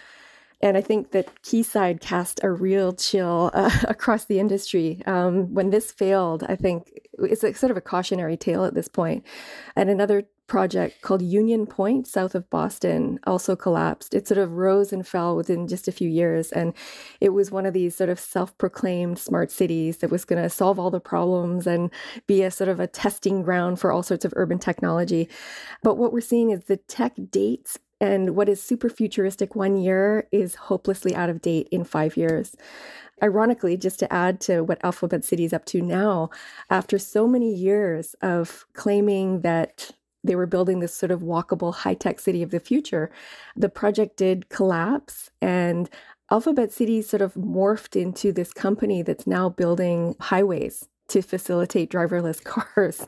And 0.61 0.77
I 0.77 0.81
think 0.81 1.11
that 1.11 1.43
Quayside 1.43 2.01
cast 2.01 2.41
a 2.43 2.51
real 2.51 2.93
chill 2.93 3.51
uh, 3.53 3.71
across 3.89 4.25
the 4.25 4.41
industry. 4.41 5.03
Um, 5.07 5.53
when 5.53 5.71
this 5.71 5.93
failed, 5.93 6.45
I 6.49 6.57
think 6.57 6.93
it's 7.19 7.45
a, 7.45 7.55
sort 7.55 7.71
of 7.71 7.77
a 7.77 7.83
cautionary 7.83 8.37
tale 8.37 8.65
at 8.65 8.75
this 8.75 8.89
point. 8.89 9.25
And 9.75 9.91
another 9.91 10.25
project 10.47 11.03
called 11.03 11.23
Union 11.23 11.67
Point, 11.67 12.07
south 12.07 12.35
of 12.35 12.49
Boston, 12.51 13.19
also 13.27 13.57
collapsed. 13.57 14.15
It 14.15 14.29
sort 14.29 14.39
of 14.39 14.53
rose 14.53 14.93
and 14.93 15.07
fell 15.07 15.37
within 15.37 15.67
just 15.67 15.89
a 15.89 15.93
few 15.93 16.09
years. 16.09 16.53
And 16.53 16.73
it 17.21 17.31
was 17.31 17.51
one 17.51 17.67
of 17.67 17.75
these 17.75 17.97
sort 17.97 18.11
of 18.11 18.21
self 18.21 18.57
proclaimed 18.57 19.19
smart 19.19 19.51
cities 19.51 19.99
that 19.99 20.11
was 20.11 20.25
going 20.25 20.43
to 20.43 20.49
solve 20.49 20.79
all 20.79 20.91
the 20.91 21.01
problems 21.01 21.67
and 21.67 21.91
be 22.27 22.43
a 22.43 22.51
sort 22.51 22.69
of 22.69 22.81
a 22.81 22.87
testing 22.87 23.43
ground 23.43 23.81
for 23.81 23.93
all 23.93 24.03
sorts 24.03 24.25
of 24.25 24.33
urban 24.37 24.59
technology. 24.59 25.29
But 25.83 25.97
what 25.99 26.13
we're 26.13 26.21
seeing 26.21 26.51
is 26.51 26.65
the 26.65 26.77
tech 26.77 27.15
dates 27.31 27.79
and 28.01 28.37
what 28.37 28.49
is 28.49 28.63
super 28.63 28.89
futuristic 28.89 29.55
one 29.55 29.77
year 29.77 30.29
is 30.31 30.55
hopelessly 30.55 31.15
out 31.15 31.31
of 31.31 31.41
date 31.41 31.69
in 31.71 31.85
five 31.85 32.17
years. 32.17 32.57
Ironically, 33.23 33.79
just 33.79 33.99
to 34.01 34.13
add 34.13 34.41
to 34.43 34.61
what 34.63 34.85
Alphabet 34.85 35.25
City 35.25 35.45
is 35.45 35.55
up 35.55 35.65
to 35.67 35.81
now, 35.81 36.29
after 36.69 36.99
so 36.99 37.27
many 37.27 37.55
years 37.55 38.15
of 38.21 38.67
claiming 38.75 39.41
that 39.41 39.93
they 40.23 40.37
were 40.37 40.47
building 40.47 40.81
this 40.81 40.95
sort 40.95 41.11
of 41.11 41.21
walkable 41.21 41.73
high 41.73 41.95
tech 41.95 42.21
city 42.21 42.43
of 42.43 42.51
the 42.51 42.61
future, 42.61 43.11
the 43.55 43.71
project 43.71 44.17
did 44.17 44.49
collapse. 44.51 45.31
And 45.41 45.89
Alphabet 46.31 46.73
City 46.73 47.01
sort 47.01 47.23
of 47.23 47.35
morphed 47.35 48.01
into 48.01 48.33
this 48.33 48.53
company 48.53 49.01
that's 49.03 49.27
now 49.27 49.49
building 49.49 50.15
highways 50.21 50.87
to 51.09 51.23
facilitate 51.23 51.91
driverless 51.91 52.43
cars. 52.75 53.07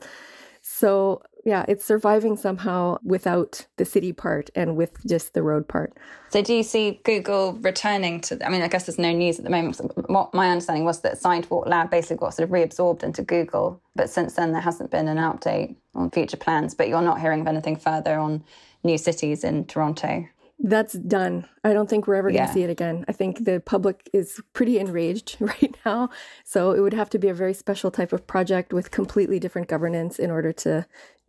So 0.61 1.21
yeah, 1.45 1.65
it's 1.67 1.85
surviving 1.85 2.35
somehow 2.35 2.97
without 3.03 3.65
the 3.77 3.85
city 3.85 4.11
part 4.11 4.49
and 4.55 4.75
with 4.75 5.05
just 5.07 5.33
the 5.33 5.41
road 5.41 5.67
part. 5.67 5.93
So, 6.29 6.41
do 6.41 6.53
you 6.53 6.63
see 6.63 6.99
Google 7.03 7.53
returning 7.53 8.21
to? 8.21 8.45
I 8.45 8.49
mean, 8.49 8.61
I 8.61 8.67
guess 8.67 8.85
there's 8.85 8.99
no 8.99 9.11
news 9.11 9.39
at 9.39 9.45
the 9.45 9.51
moment. 9.51 9.79
What 10.09 10.33
my 10.33 10.49
understanding 10.49 10.85
was 10.85 11.01
that 11.01 11.17
Sidewalk 11.17 11.67
Lab 11.67 11.89
basically 11.89 12.17
got 12.17 12.33
sort 12.33 12.49
of 12.49 12.53
reabsorbed 12.53 13.03
into 13.03 13.23
Google, 13.23 13.81
but 13.95 14.09
since 14.09 14.35
then 14.35 14.51
there 14.51 14.61
hasn't 14.61 14.91
been 14.91 15.07
an 15.07 15.17
update 15.17 15.75
on 15.95 16.11
future 16.11 16.37
plans. 16.37 16.75
But 16.75 16.89
you're 16.89 17.01
not 17.01 17.21
hearing 17.21 17.41
of 17.41 17.47
anything 17.47 17.77
further 17.77 18.19
on 18.19 18.43
new 18.83 18.97
cities 18.97 19.43
in 19.43 19.65
Toronto 19.65 20.27
that's 20.61 20.93
done. 20.93 21.47
I 21.63 21.71
don't 21.71 21.89
think 21.89 22.05
we're 22.05 22.15
ever 22.15 22.31
going 22.31 22.45
to 22.45 22.53
see 22.53 22.63
it 22.63 22.69
again. 22.69 23.05
I 23.07 23.13
think 23.13 23.45
the 23.45 23.61
public 23.61 24.09
is 24.13 24.41
pretty 24.53 24.77
enraged 24.77 25.37
right 25.39 25.75
now. 25.85 26.09
So 26.43 26.71
it 26.71 26.81
would 26.81 26.93
have 26.93 27.09
to 27.11 27.19
be 27.19 27.29
a 27.29 27.33
very 27.33 27.53
special 27.53 27.91
type 27.91 28.11
of 28.11 28.27
project 28.27 28.73
with 28.73 28.91
completely 28.91 29.39
different 29.39 29.69
governance 29.69 30.19
in 30.19 30.29
order 30.29 30.51
to 30.53 30.85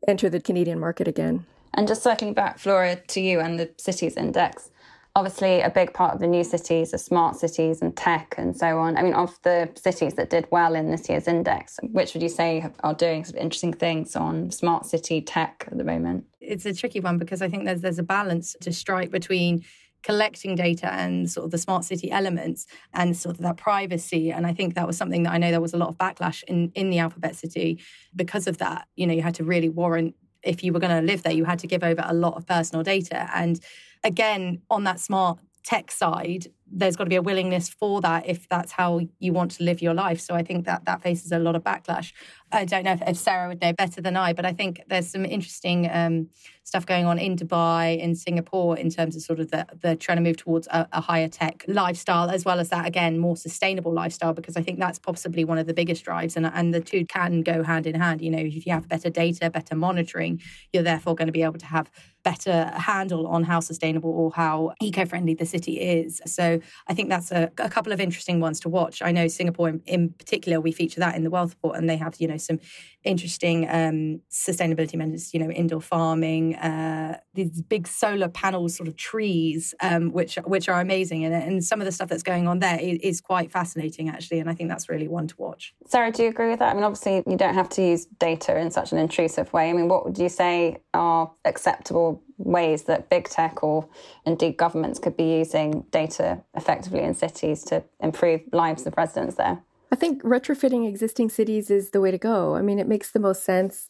enter 0.07 0.29
the 0.29 0.41
Canadian 0.41 0.79
market 0.79 1.09
again. 1.09 1.47
And 1.75 1.87
just 1.87 2.03
circling 2.03 2.35
back, 2.35 2.59
Flora, 2.59 2.97
to 2.97 3.21
you 3.21 3.41
and 3.41 3.59
the 3.59 3.71
cities 3.77 4.17
index. 4.17 4.71
Obviously, 5.17 5.61
a 5.61 5.71
big 5.71 5.93
part 5.93 6.15
of 6.15 6.21
the 6.21 6.27
new 6.27 6.45
cities 6.45 6.95
are 6.95 6.99
smart 6.99 7.37
cities 7.37 7.83
and 7.83 7.97
tech 7.97 8.35
and 8.39 8.57
so 8.57 8.79
on. 8.79 8.97
I 8.97 9.03
mean, 9.03 9.15
of 9.15 9.41
the 9.43 9.69
cities 9.75 10.15
that 10.15 10.31
did 10.31 10.47
well 10.51 10.75
in 10.75 10.91
this 10.91 11.09
year's 11.09 11.27
index, 11.27 11.79
which 11.83 12.15
would 12.15 12.23
you 12.23 12.29
say 12.29 12.65
are 12.85 12.95
doing 12.95 13.25
some 13.25 13.37
interesting 13.37 13.73
things 13.73 14.15
on 14.15 14.51
smart 14.53 14.87
city 14.87 15.21
tech 15.21 15.67
at 15.71 15.79
the 15.79 15.85
moment? 15.85 16.27
it's 16.51 16.67
a 16.67 16.75
tricky 16.75 17.01
one 17.01 17.19
because 17.19 17.43
I 17.43 17.49
think 17.49 17.65
there's 17.65 17.81
there's 17.81 17.99
a 17.99 18.05
balance 18.05 18.57
to 18.61 18.73
strike 18.73 19.11
between 19.11 19.65
collecting 20.03 20.55
data 20.55 20.93
and 20.93 21.31
sort 21.31 21.45
of 21.45 21.51
the 21.51 21.59
smart 21.59 21.85
city 21.85 22.11
elements 22.11 22.67
and 22.95 23.17
sort 23.17 23.37
of 23.37 23.43
that 23.43 23.57
privacy. 23.57 24.31
And 24.31 24.47
I 24.47 24.53
think 24.53 24.75
that 24.75 24.87
was 24.87 24.97
something 24.97 25.25
that 25.25 25.33
I 25.33 25.39
know 25.39 25.51
there 25.51 25.61
was 25.61 25.75
a 25.75 25.79
lot 25.79 25.89
of 25.89 25.99
backlash 25.99 26.43
in 26.45 26.73
in 26.75 26.91
the 26.91 26.99
Alphabet 26.99 27.37
City 27.37 27.81
because 28.15 28.47
of 28.47 28.59
that. 28.59 28.89
You 28.97 29.07
know, 29.07 29.15
you 29.15 29.23
had 29.23 29.35
to 29.37 29.45
really 29.45 29.69
warrant 29.69 30.15
if 30.43 30.65
you 30.65 30.73
were 30.73 30.81
going 30.81 30.97
to 30.97 31.07
live 31.07 31.23
there, 31.23 31.33
you 31.33 31.45
had 31.45 31.59
to 31.61 31.67
give 31.67 31.83
over 31.83 32.03
a 32.07 32.15
lot 32.15 32.35
of 32.35 32.47
personal 32.47 32.83
data. 32.83 33.29
And 33.35 33.61
again, 34.05 34.63
on 34.71 34.85
that 34.85 35.01
smart 35.01 35.39
tech 35.65 35.91
side, 35.91 36.47
there's 36.67 36.97
got 36.97 37.05
to 37.05 37.11
be 37.11 37.17
a 37.17 37.23
willingness 37.23 37.69
for 37.69 38.01
that 38.01 38.27
if 38.27 38.49
that's 38.49 38.73
how 38.73 39.01
you 39.19 39.33
want 39.33 39.51
to 39.53 39.65
live 39.65 39.83
your 39.83 39.95
life. 39.95 40.21
So 40.21 40.35
I 40.35 40.43
think 40.43 40.65
that 40.67 40.85
that 40.87 41.03
faces 41.03 41.33
a 41.33 41.39
lot 41.39 41.57
of 41.57 41.63
backlash. 41.63 42.13
I 42.53 42.65
don't 42.65 42.85
know 42.85 42.97
if, 43.01 43.17
Sarah 43.17 43.49
would 43.49 43.61
know 43.61 43.73
better 43.73 44.01
than 44.01 44.17
I, 44.17 44.33
but 44.33 44.45
I 44.45 44.53
think 44.53 44.83
there's 44.89 45.09
some 45.09 45.25
interesting 45.25 45.89
um, 45.91 46.29
stuff 46.65 46.87
going 46.87 47.05
on 47.05 47.19
in 47.19 47.37
Dubai, 47.37 47.99
in 47.99 48.15
Singapore, 48.15 48.77
in 48.77 48.91
terms 48.91 49.17
of 49.17 49.23
sort 49.23 49.41
of 49.41 49.51
the, 49.51 49.67
the 49.83 49.97
trying 49.97 50.17
to 50.17 50.23
move 50.23 50.37
towards 50.37 50.67
a, 50.69 50.89
a 50.93 51.01
higher 51.01 51.29
tech 51.29 51.65
lifestyle, 51.67 52.31
as 52.31 52.45
well 52.45 52.61
as 52.61 52.69
that, 52.71 52.87
again, 52.87 53.19
more 53.19 53.37
sustainable 53.37 53.93
lifestyle, 53.93 54.33
because 54.33 54.57
I 54.57 54.63
think 54.63 54.79
that's 54.79 54.99
possibly 54.99 55.45
one 55.45 55.59
of 55.59 55.67
the 55.67 55.75
biggest 55.75 56.05
drives. 56.05 56.37
And, 56.37 56.47
and 56.47 56.73
the 56.75 56.81
two 56.81 57.05
can 57.07 57.43
go 57.43 57.63
hand 57.63 57.87
in 57.87 57.95
hand. 57.95 58.21
You 58.21 58.31
know, 58.31 58.39
if 58.39 58.67
you 58.67 58.73
have 58.73 58.89
better 58.89 59.11
data, 59.11 59.51
better 59.51 59.75
monitoring, 59.75 60.41
you're 60.73 60.83
therefore 60.83 61.15
going 61.15 61.29
to 61.29 61.33
be 61.33 61.43
able 61.43 61.59
to 61.59 61.67
have 61.67 61.91
better 62.23 62.71
handle 62.75 63.27
on 63.27 63.45
how 63.45 63.61
sustainable 63.61 64.11
or 64.11 64.31
how 64.33 64.73
eco 64.81 65.07
friendly 65.07 65.35
the 65.35 65.47
city 65.47 65.81
is. 65.81 66.21
So 66.27 66.61
I 66.87 66.95
think 66.95 67.09
that's 67.09 67.33
a, 67.33 67.51
a, 67.59 67.71
couple 67.71 67.93
of 67.93 68.01
interesting 68.01 68.41
ones 68.41 68.61
to 68.61 68.69
watch. 68.69 69.01
I 69.03 69.11
know 69.11 69.27
Singapore 69.29 69.69
in, 69.69 69.83
in, 69.87 70.11
particular, 70.11 70.61
we 70.61 70.73
feature 70.73 71.01
that 71.01 71.17
in 71.17 71.25
the 71.25 71.31
Wealth 71.31 71.51
Report, 71.51 71.79
and 71.79 71.89
they 71.89 71.97
have, 71.97 72.17
you 72.19 72.29
know, 72.29 72.37
some 72.41 72.59
interesting 73.05 73.67
um, 73.69 74.21
sustainability 74.31 74.95
measures, 74.95 75.33
you 75.33 75.41
know, 75.41 75.51
indoor 75.51 75.81
farming, 75.81 76.57
uh, 76.57 77.19
these 77.35 77.63
big 77.63 77.87
solar 77.87 78.29
panels, 78.29 78.77
sort 78.77 78.89
of 78.89 78.97
trees, 78.97 79.75
um, 79.81 80.13
which 80.13 80.37
which 80.45 80.69
are 80.69 80.81
amazing, 80.81 81.25
and, 81.25 81.35
and 81.35 81.65
some 81.65 81.81
of 81.81 81.87
the 81.87 81.93
stuff 81.93 82.09
that's 82.09 82.23
going 82.23 82.47
on 82.47 82.59
there 82.59 82.79
is, 82.81 83.21
quite 83.21 83.53
fascinating, 83.53 84.09
actually, 84.09 84.41
and 84.41 84.49
I 84.49 84.55
think 84.55 84.71
that's 84.71 84.89
really 84.89 85.09
one 85.09 85.29
to 85.29 85.35
watch. 85.39 85.75
Sarah, 85.87 86.11
do 86.11 86.23
you 86.23 86.29
agree 86.31 86.49
with 86.49 86.59
that? 86.59 86.71
I 86.71 86.75
mean, 86.75 86.85
obviously, 86.85 87.23
you 87.27 87.37
don't 87.37 87.55
have 87.55 87.69
to 87.71 87.83
use 87.83 88.07
data 88.07 88.59
in 88.59 88.71
such 88.71 88.93
an 88.93 88.99
intrusive 88.99 89.53
way. 89.53 89.71
I 89.71 89.73
mean, 89.73 89.89
what 89.89 90.05
would 90.05 90.19
you 90.19 90.29
say 90.29 90.79
are 90.95 91.31
acceptable 91.45 92.23
ways 92.39 92.85
that 92.85 93.11
big 93.11 93.29
tech 93.29 93.63
or 93.63 93.89
indeed 94.25 94.57
governments 94.57 94.99
could 94.99 95.17
be 95.17 95.39
using 95.39 95.85
data 95.91 96.43
effectively 96.55 97.01
in 97.01 97.15
cities 97.15 97.63
to 97.65 97.85
improve 98.01 98.41
lives 98.53 98.87
of 98.87 98.97
residents 98.97 99.37
there? 99.37 99.63
I 99.93 99.97
think 99.97 100.23
retrofitting 100.23 100.89
existing 100.89 101.31
cities 101.31 101.71
is 101.71 101.91
the 101.91 102.01
way 102.01 102.11
to 102.11 102.19
go. 102.19 102.55
I 102.55 102.63
mean, 102.63 102.79
it 102.79 102.89
makes 102.89 103.11
the 103.11 103.19
most 103.19 103.45
sense. 103.45 103.89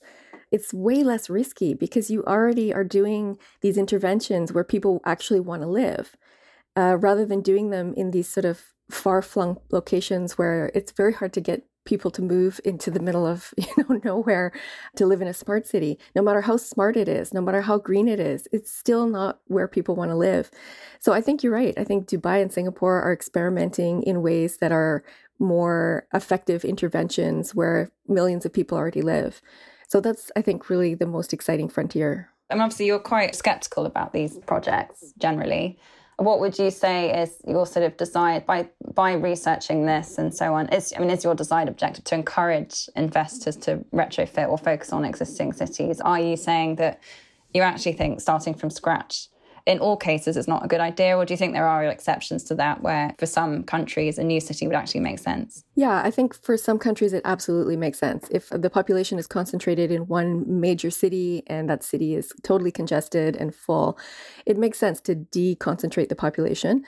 It's 0.51 0.73
way 0.73 1.05
less 1.05 1.29
risky 1.29 1.75
because 1.75 2.11
you 2.11 2.25
already 2.25 2.73
are 2.73 2.85
doing 2.85 3.39
these 3.61 3.77
interventions 3.77 4.53
where 4.53 4.65
people 4.65 5.01
actually 5.05 5.41
want 5.41 5.63
to 5.63 5.69
live 5.69 6.17
uh, 6.77 6.97
rather 6.97 7.27
than 7.27 7.43
doing 7.43 7.71
them 7.71 7.95
in 7.97 8.11
these 8.11 8.29
sort 8.29 8.45
of 8.45 8.73
far 8.91 9.23
flung 9.23 9.59
locations 9.71 10.37
where 10.37 10.71
it's 10.75 10.93
very 10.93 11.13
hard 11.13 11.33
to 11.35 11.41
get 11.41 11.65
people 11.87 12.11
to 12.11 12.23
move 12.23 12.61
into 12.65 12.91
the 12.91 13.01
middle 13.01 13.27
of 13.27 13.55
you 13.57 13.67
know 13.79 14.01
nowhere 14.05 14.53
to 14.97 15.07
live 15.07 15.23
in 15.23 15.29
a 15.29 15.35
smart 15.35 15.67
city 15.67 15.99
no 16.15 16.23
matter 16.23 16.43
how 16.43 16.57
smart 16.57 16.97
it 16.97 17.09
is 17.09 17.33
no 17.33 17.41
matter 17.41 17.63
how 17.63 17.79
green 17.79 18.07
it 18.07 18.21
is 18.21 18.47
it's 18.53 18.71
still 18.71 19.07
not 19.07 19.41
where 19.47 19.67
people 19.67 19.97
want 19.97 20.11
to 20.11 20.15
live 20.15 20.51
so 20.99 21.13
i 21.13 21.21
think 21.21 21.43
you're 21.43 21.53
right 21.53 21.75
i 21.79 21.85
think 21.85 22.07
dubai 22.07 22.43
and 22.43 22.53
singapore 22.53 23.01
are 23.01 23.13
experimenting 23.13 24.03
in 24.03 24.21
ways 24.23 24.59
that 24.59 24.73
are 24.73 25.03
more 25.41 26.07
effective 26.15 26.65
interventions 26.65 27.55
where 27.55 27.91
millions 28.07 28.45
of 28.45 28.53
people 28.53 28.79
already 28.79 29.03
live 29.03 29.41
so 29.89 30.01
that's 30.01 30.31
i 30.37 30.43
think 30.43 30.71
really 30.71 30.95
the 30.95 31.07
most 31.07 31.33
exciting 31.33 31.69
frontier 31.69 32.31
and 32.51 32.61
obviously 32.61 32.87
you're 32.87 32.99
quite 32.99 33.35
skeptical 33.35 33.87
about 33.87 34.13
these 34.13 34.39
projects 34.47 35.13
generally 35.19 35.79
what 36.21 36.39
would 36.41 36.59
you 36.59 36.71
say 36.71 37.23
is 37.23 37.37
your 37.49 37.67
sort 37.67 37.87
of 37.87 37.97
desire 37.97 38.41
by 38.41 38.69
by 38.95 39.15
researching 39.15 39.87
this 39.87 40.19
and 40.19 40.35
so 40.35 40.53
on? 40.55 40.69
Is 40.69 40.93
I 40.95 41.01
mean, 41.01 41.09
is 41.09 41.25
your 41.25 41.35
desired 41.35 41.69
objective 41.69 42.05
to 42.05 42.15
encourage 42.15 42.91
investors 42.95 43.57
to 43.59 43.79
retrofit 43.93 44.49
or 44.49 44.59
focus 44.59 44.93
on 44.93 45.07
existing 45.07 45.55
cities? 45.55 45.99
Are 46.01 46.21
you 46.21 46.37
saying 46.37 46.77
that 46.77 47.01
you 47.55 47.63
actually 47.63 47.95
think 47.95 48.21
starting 48.21 48.55
from 48.55 48.69
scratch 48.71 49.29
in 49.67 49.79
all 49.79 49.97
cases 49.97 50.37
it's 50.37 50.49
not 50.49 50.65
a 50.65 50.69
good 50.69 50.81
idea 50.81 51.17
or 51.17 51.25
do 51.25 51.33
you 51.33 51.39
think 51.39 51.53
there 51.53 51.67
are 51.67 51.85
exceptions 51.85 52.45
to 52.45 52.55
that 52.55 52.83
where 52.83 53.15
for 53.19 53.27
some 53.27 53.63
countries 53.65 54.19
a 54.19 54.25
new 54.25 54.41
city 54.41 54.67
would 54.67 54.77
actually 54.77 55.01
make 55.01 55.19
sense? 55.19 55.65
Yeah 55.75 56.03
i 56.05 56.11
think 56.11 56.35
for 56.35 56.57
some 56.57 56.79
countries 56.79 57.13
it 57.13 57.23
absolutely 57.25 57.77
makes 57.77 57.99
sense. 57.99 58.29
If 58.31 58.49
the 58.51 58.71
population 58.71 59.19
is 59.19 59.27
concentrated 59.27 59.91
in 59.91 60.07
one 60.07 60.61
major 60.61 60.91
city 60.91 61.43
and 61.47 61.69
that 61.69 61.83
city 61.83 62.15
is 62.15 62.33
totally 62.43 62.71
congested 62.71 63.37
and 63.37 63.55
full 63.55 63.99
it 64.47 64.57
makes 64.57 64.79
sense 64.79 65.01
to 65.03 65.15
deconcentrate 65.15 66.09
the 66.09 66.17
population. 66.17 66.85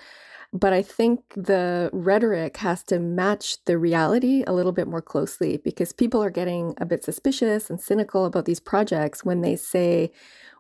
But 0.52 0.74
I 0.74 0.82
think 0.82 1.20
the 1.34 1.88
rhetoric 1.94 2.58
has 2.58 2.82
to 2.84 2.98
match 2.98 3.64
the 3.64 3.78
reality 3.78 4.44
a 4.46 4.52
little 4.52 4.72
bit 4.72 4.86
more 4.86 5.00
closely 5.00 5.56
because 5.56 5.94
people 5.94 6.22
are 6.22 6.30
getting 6.30 6.74
a 6.76 6.84
bit 6.84 7.04
suspicious 7.04 7.70
and 7.70 7.80
cynical 7.80 8.26
about 8.26 8.44
these 8.44 8.60
projects 8.60 9.24
when 9.24 9.40
they 9.40 9.56
say, 9.56 10.12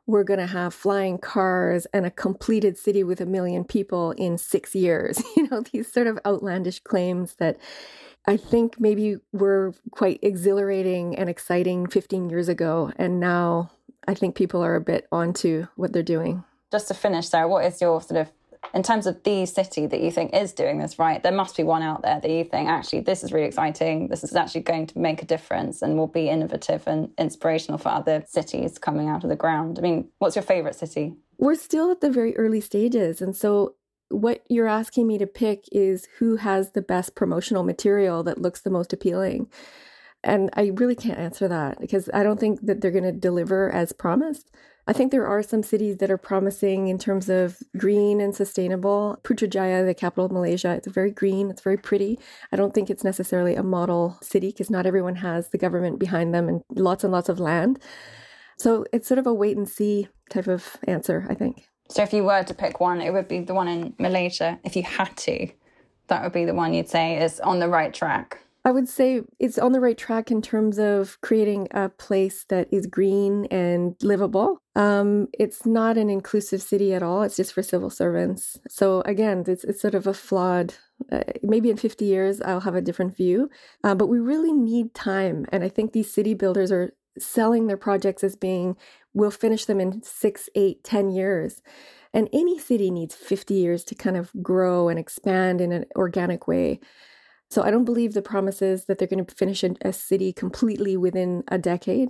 we're 0.06 0.24
going 0.24 0.40
to 0.40 0.46
have 0.46 0.74
flying 0.74 1.18
cars 1.18 1.86
and 1.92 2.04
a 2.04 2.10
completed 2.10 2.76
city 2.76 3.04
with 3.04 3.20
a 3.20 3.26
million 3.26 3.64
people 3.64 4.12
in 4.12 4.38
six 4.38 4.74
years. 4.74 5.22
You 5.36 5.48
know, 5.48 5.62
these 5.72 5.90
sort 5.90 6.06
of 6.06 6.18
outlandish 6.26 6.80
claims 6.80 7.34
that 7.36 7.58
I 8.26 8.36
think 8.36 8.78
maybe 8.78 9.16
were 9.32 9.74
quite 9.90 10.20
exhilarating 10.22 11.16
and 11.16 11.28
exciting 11.28 11.86
15 11.88 12.30
years 12.30 12.48
ago. 12.48 12.92
And 12.96 13.18
now 13.18 13.70
I 14.06 14.14
think 14.14 14.36
people 14.36 14.62
are 14.62 14.76
a 14.76 14.80
bit 14.80 15.08
onto 15.10 15.66
what 15.76 15.92
they're 15.92 16.02
doing. 16.02 16.44
Just 16.70 16.88
to 16.88 16.94
finish, 16.94 17.28
Sarah, 17.28 17.48
what 17.48 17.64
is 17.64 17.80
your 17.80 18.00
sort 18.00 18.20
of 18.20 18.32
in 18.74 18.82
terms 18.82 19.06
of 19.06 19.22
the 19.22 19.44
city 19.44 19.86
that 19.86 20.00
you 20.00 20.10
think 20.10 20.34
is 20.34 20.52
doing 20.52 20.78
this 20.78 20.98
right, 20.98 21.22
there 21.22 21.32
must 21.32 21.56
be 21.56 21.62
one 21.62 21.82
out 21.82 22.02
there 22.02 22.20
that 22.20 22.30
you 22.30 22.44
think 22.44 22.68
actually 22.68 23.00
this 23.00 23.22
is 23.22 23.32
really 23.32 23.46
exciting. 23.46 24.08
This 24.08 24.24
is 24.24 24.34
actually 24.34 24.62
going 24.62 24.86
to 24.88 24.98
make 24.98 25.22
a 25.22 25.26
difference 25.26 25.82
and 25.82 25.96
will 25.96 26.06
be 26.06 26.28
innovative 26.28 26.86
and 26.86 27.10
inspirational 27.18 27.78
for 27.78 27.90
other 27.90 28.24
cities 28.26 28.78
coming 28.78 29.08
out 29.08 29.24
of 29.24 29.30
the 29.30 29.36
ground. 29.36 29.78
I 29.78 29.82
mean, 29.82 30.08
what's 30.18 30.36
your 30.36 30.42
favorite 30.42 30.74
city? 30.74 31.14
We're 31.38 31.54
still 31.54 31.90
at 31.90 32.00
the 32.00 32.10
very 32.10 32.36
early 32.36 32.60
stages. 32.60 33.20
And 33.20 33.36
so 33.36 33.74
what 34.08 34.42
you're 34.48 34.68
asking 34.68 35.06
me 35.06 35.18
to 35.18 35.26
pick 35.26 35.64
is 35.72 36.06
who 36.18 36.36
has 36.36 36.70
the 36.70 36.82
best 36.82 37.14
promotional 37.14 37.64
material 37.64 38.22
that 38.22 38.40
looks 38.40 38.60
the 38.60 38.70
most 38.70 38.92
appealing. 38.92 39.50
And 40.24 40.50
I 40.54 40.70
really 40.74 40.94
can't 40.94 41.18
answer 41.18 41.48
that 41.48 41.80
because 41.80 42.08
I 42.14 42.22
don't 42.22 42.38
think 42.38 42.64
that 42.66 42.80
they're 42.80 42.90
going 42.90 43.04
to 43.04 43.12
deliver 43.12 43.70
as 43.70 43.92
promised. 43.92 44.50
I 44.86 44.92
think 44.92 45.12
there 45.12 45.26
are 45.26 45.42
some 45.42 45.62
cities 45.62 45.98
that 45.98 46.10
are 46.10 46.18
promising 46.18 46.88
in 46.88 46.98
terms 46.98 47.28
of 47.28 47.58
green 47.76 48.20
and 48.20 48.34
sustainable. 48.34 49.18
Putrajaya, 49.22 49.86
the 49.86 49.94
capital 49.94 50.24
of 50.24 50.32
Malaysia, 50.32 50.70
it's 50.70 50.88
very 50.88 51.12
green, 51.12 51.50
it's 51.50 51.62
very 51.62 51.76
pretty. 51.76 52.18
I 52.50 52.56
don't 52.56 52.74
think 52.74 52.90
it's 52.90 53.04
necessarily 53.04 53.54
a 53.54 53.62
model 53.62 54.18
city 54.22 54.48
because 54.48 54.70
not 54.70 54.84
everyone 54.84 55.16
has 55.16 55.50
the 55.50 55.58
government 55.58 56.00
behind 56.00 56.34
them 56.34 56.48
and 56.48 56.62
lots 56.70 57.04
and 57.04 57.12
lots 57.12 57.28
of 57.28 57.38
land. 57.38 57.78
So 58.58 58.84
it's 58.92 59.06
sort 59.06 59.18
of 59.18 59.26
a 59.26 59.34
wait 59.34 59.56
and 59.56 59.68
see 59.68 60.08
type 60.30 60.48
of 60.48 60.76
answer, 60.88 61.26
I 61.28 61.34
think. 61.34 61.68
So 61.88 62.02
if 62.02 62.12
you 62.12 62.24
were 62.24 62.42
to 62.42 62.54
pick 62.54 62.80
one, 62.80 63.00
it 63.00 63.12
would 63.12 63.28
be 63.28 63.40
the 63.40 63.54
one 63.54 63.68
in 63.68 63.94
Malaysia. 63.98 64.58
If 64.64 64.74
you 64.74 64.82
had 64.82 65.16
to, 65.18 65.48
that 66.08 66.22
would 66.22 66.32
be 66.32 66.44
the 66.44 66.54
one 66.54 66.74
you'd 66.74 66.88
say 66.88 67.22
is 67.22 67.38
on 67.38 67.60
the 67.60 67.68
right 67.68 67.94
track. 67.94 68.40
I 68.64 68.70
would 68.70 68.88
say 68.88 69.22
it's 69.40 69.58
on 69.58 69.72
the 69.72 69.80
right 69.80 69.98
track 69.98 70.30
in 70.30 70.40
terms 70.40 70.78
of 70.78 71.20
creating 71.20 71.66
a 71.72 71.88
place 71.88 72.44
that 72.48 72.68
is 72.70 72.86
green 72.86 73.46
and 73.46 73.96
livable. 74.02 74.62
Um, 74.76 75.28
it's 75.36 75.66
not 75.66 75.98
an 75.98 76.08
inclusive 76.08 76.62
city 76.62 76.94
at 76.94 77.02
all. 77.02 77.22
It's 77.22 77.36
just 77.36 77.52
for 77.52 77.62
civil 77.62 77.90
servants. 77.90 78.60
So 78.68 79.00
again, 79.00 79.42
it's, 79.48 79.64
it's 79.64 79.80
sort 79.80 79.96
of 79.96 80.06
a 80.06 80.14
flawed. 80.14 80.74
Uh, 81.10 81.24
maybe 81.42 81.70
in 81.70 81.76
50 81.76 82.04
years, 82.04 82.40
I'll 82.40 82.60
have 82.60 82.76
a 82.76 82.80
different 82.80 83.16
view. 83.16 83.50
Uh, 83.82 83.96
but 83.96 84.06
we 84.06 84.20
really 84.20 84.52
need 84.52 84.94
time. 84.94 85.44
And 85.50 85.64
I 85.64 85.68
think 85.68 85.92
these 85.92 86.12
city 86.12 86.34
builders 86.34 86.70
are 86.70 86.94
selling 87.18 87.66
their 87.66 87.76
projects 87.76 88.22
as 88.22 88.36
being, 88.36 88.76
we'll 89.12 89.32
finish 89.32 89.64
them 89.64 89.80
in 89.80 90.02
six, 90.02 90.48
eight, 90.54 90.84
ten 90.84 91.10
years. 91.10 91.62
And 92.14 92.28
any 92.32 92.58
city 92.58 92.92
needs 92.92 93.14
50 93.14 93.54
years 93.54 93.82
to 93.84 93.96
kind 93.96 94.16
of 94.16 94.30
grow 94.40 94.88
and 94.88 94.98
expand 94.98 95.60
in 95.60 95.72
an 95.72 95.86
organic 95.96 96.46
way. 96.46 96.78
So 97.52 97.62
I 97.62 97.70
don't 97.70 97.84
believe 97.84 98.14
the 98.14 98.22
promises 98.22 98.86
that 98.86 98.96
they're 98.96 99.06
going 99.06 99.26
to 99.26 99.34
finish 99.34 99.62
a 99.62 99.92
city 99.92 100.32
completely 100.32 100.96
within 100.96 101.44
a 101.48 101.58
decade. 101.58 102.08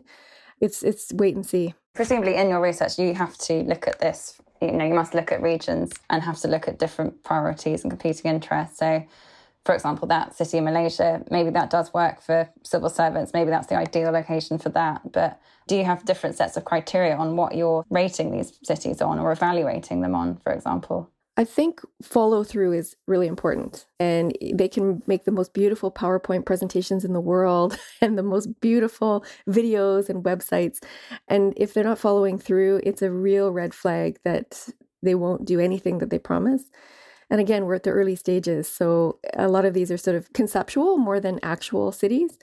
It's 0.60 0.84
it's 0.84 1.12
wait 1.12 1.34
and 1.34 1.44
see. 1.44 1.74
Presumably, 1.94 2.36
in 2.36 2.48
your 2.48 2.60
research, 2.60 2.96
you 2.96 3.12
have 3.14 3.36
to 3.38 3.54
look 3.64 3.88
at 3.88 3.98
this. 3.98 4.40
You 4.60 4.70
know, 4.70 4.84
you 4.84 4.94
must 4.94 5.14
look 5.14 5.32
at 5.32 5.42
regions 5.42 5.90
and 6.10 6.22
have 6.22 6.38
to 6.42 6.48
look 6.48 6.68
at 6.68 6.78
different 6.78 7.24
priorities 7.24 7.82
and 7.82 7.90
competing 7.90 8.30
interests. 8.30 8.78
So, 8.78 9.04
for 9.64 9.74
example, 9.74 10.06
that 10.06 10.36
city 10.36 10.58
in 10.58 10.64
Malaysia, 10.64 11.24
maybe 11.28 11.50
that 11.50 11.70
does 11.70 11.92
work 11.92 12.22
for 12.22 12.48
civil 12.62 12.88
servants. 12.88 13.32
Maybe 13.34 13.50
that's 13.50 13.66
the 13.66 13.74
ideal 13.74 14.12
location 14.12 14.58
for 14.58 14.68
that. 14.68 15.10
But 15.10 15.40
do 15.66 15.74
you 15.74 15.84
have 15.84 16.04
different 16.04 16.36
sets 16.36 16.56
of 16.56 16.64
criteria 16.64 17.16
on 17.16 17.34
what 17.34 17.56
you're 17.56 17.84
rating 17.90 18.30
these 18.30 18.60
cities 18.62 19.02
on 19.02 19.18
or 19.18 19.32
evaluating 19.32 20.02
them 20.02 20.14
on, 20.14 20.36
for 20.36 20.52
example? 20.52 21.10
I 21.36 21.44
think 21.44 21.80
follow 22.02 22.44
through 22.44 22.72
is 22.72 22.94
really 23.06 23.26
important. 23.26 23.86
And 23.98 24.36
they 24.54 24.68
can 24.68 25.02
make 25.06 25.24
the 25.24 25.30
most 25.30 25.54
beautiful 25.54 25.90
PowerPoint 25.90 26.44
presentations 26.44 27.04
in 27.04 27.14
the 27.14 27.20
world 27.20 27.78
and 28.02 28.18
the 28.18 28.22
most 28.22 28.60
beautiful 28.60 29.24
videos 29.48 30.10
and 30.10 30.22
websites. 30.22 30.82
And 31.28 31.54
if 31.56 31.72
they're 31.72 31.84
not 31.84 31.98
following 31.98 32.38
through, 32.38 32.82
it's 32.84 33.02
a 33.02 33.10
real 33.10 33.50
red 33.50 33.72
flag 33.72 34.18
that 34.24 34.68
they 35.02 35.14
won't 35.14 35.46
do 35.46 35.58
anything 35.58 35.98
that 35.98 36.10
they 36.10 36.18
promise. 36.18 36.64
And 37.30 37.40
again, 37.40 37.64
we're 37.64 37.76
at 37.76 37.84
the 37.84 37.90
early 37.90 38.14
stages. 38.14 38.68
So 38.68 39.18
a 39.32 39.48
lot 39.48 39.64
of 39.64 39.72
these 39.72 39.90
are 39.90 39.96
sort 39.96 40.16
of 40.16 40.30
conceptual 40.34 40.98
more 40.98 41.18
than 41.18 41.40
actual 41.42 41.92
cities. 41.92 42.38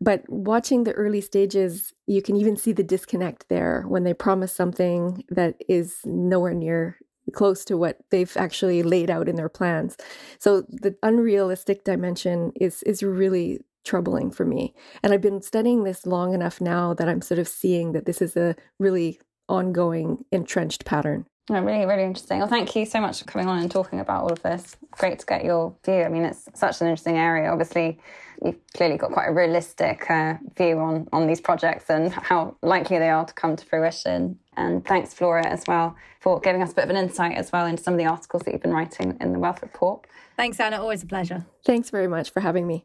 But 0.00 0.22
watching 0.28 0.84
the 0.84 0.92
early 0.92 1.20
stages, 1.20 1.92
you 2.06 2.22
can 2.22 2.36
even 2.36 2.56
see 2.56 2.72
the 2.72 2.84
disconnect 2.84 3.48
there 3.48 3.84
when 3.88 4.04
they 4.04 4.14
promise 4.14 4.52
something 4.52 5.24
that 5.28 5.56
is 5.68 5.98
nowhere 6.04 6.54
near 6.54 6.96
close 7.30 7.64
to 7.66 7.76
what 7.76 7.98
they've 8.10 8.36
actually 8.36 8.82
laid 8.82 9.10
out 9.10 9.28
in 9.28 9.36
their 9.36 9.48
plans. 9.48 9.96
So 10.38 10.62
the 10.68 10.96
unrealistic 11.02 11.84
dimension 11.84 12.52
is 12.56 12.82
is 12.84 13.02
really 13.02 13.60
troubling 13.84 14.30
for 14.30 14.44
me. 14.44 14.74
And 15.02 15.12
I've 15.12 15.20
been 15.20 15.42
studying 15.42 15.84
this 15.84 16.06
long 16.06 16.34
enough 16.34 16.60
now 16.60 16.94
that 16.94 17.08
I'm 17.08 17.22
sort 17.22 17.38
of 17.38 17.48
seeing 17.48 17.92
that 17.92 18.04
this 18.04 18.20
is 18.20 18.36
a 18.36 18.54
really 18.78 19.20
ongoing 19.48 20.24
entrenched 20.30 20.84
pattern. 20.84 21.26
Oh, 21.48 21.60
really, 21.62 21.84
really 21.84 22.04
interesting. 22.04 22.38
Well, 22.38 22.46
thank 22.46 22.76
you 22.76 22.86
so 22.86 23.00
much 23.00 23.18
for 23.18 23.24
coming 23.24 23.48
on 23.48 23.58
and 23.58 23.70
talking 23.70 23.98
about 23.98 24.22
all 24.22 24.32
of 24.32 24.40
this. 24.42 24.76
Great 24.92 25.18
to 25.18 25.26
get 25.26 25.44
your 25.44 25.74
view. 25.84 26.02
I 26.02 26.08
mean, 26.08 26.22
it's 26.22 26.48
such 26.54 26.80
an 26.80 26.86
interesting 26.86 27.16
area. 27.16 27.50
Obviously, 27.50 27.98
you've 28.44 28.60
clearly 28.76 28.96
got 28.96 29.10
quite 29.10 29.26
a 29.26 29.32
realistic 29.32 30.08
uh, 30.08 30.34
view 30.56 30.78
on 30.78 31.08
on 31.12 31.26
these 31.26 31.40
projects 31.40 31.90
and 31.90 32.12
how 32.12 32.56
likely 32.62 32.98
they 32.98 33.10
are 33.10 33.24
to 33.24 33.34
come 33.34 33.56
to 33.56 33.66
fruition. 33.66 34.38
And 34.60 34.84
thanks, 34.84 35.14
Flora, 35.14 35.46
as 35.46 35.64
well, 35.66 35.96
for 36.20 36.38
giving 36.38 36.62
us 36.62 36.72
a 36.72 36.74
bit 36.74 36.84
of 36.84 36.90
an 36.90 36.96
insight 36.96 37.36
as 37.36 37.50
well 37.50 37.66
into 37.66 37.82
some 37.82 37.94
of 37.94 37.98
the 37.98 38.04
articles 38.04 38.42
that 38.42 38.52
you've 38.52 38.62
been 38.62 38.72
writing 38.72 39.16
in 39.20 39.32
the 39.32 39.38
Wealth 39.38 39.62
Report. 39.62 40.06
Thanks, 40.36 40.60
Anna. 40.60 40.80
Always 40.80 41.02
a 41.02 41.06
pleasure. 41.06 41.46
Thanks 41.64 41.88
very 41.88 42.08
much 42.08 42.30
for 42.30 42.40
having 42.40 42.66
me. 42.66 42.84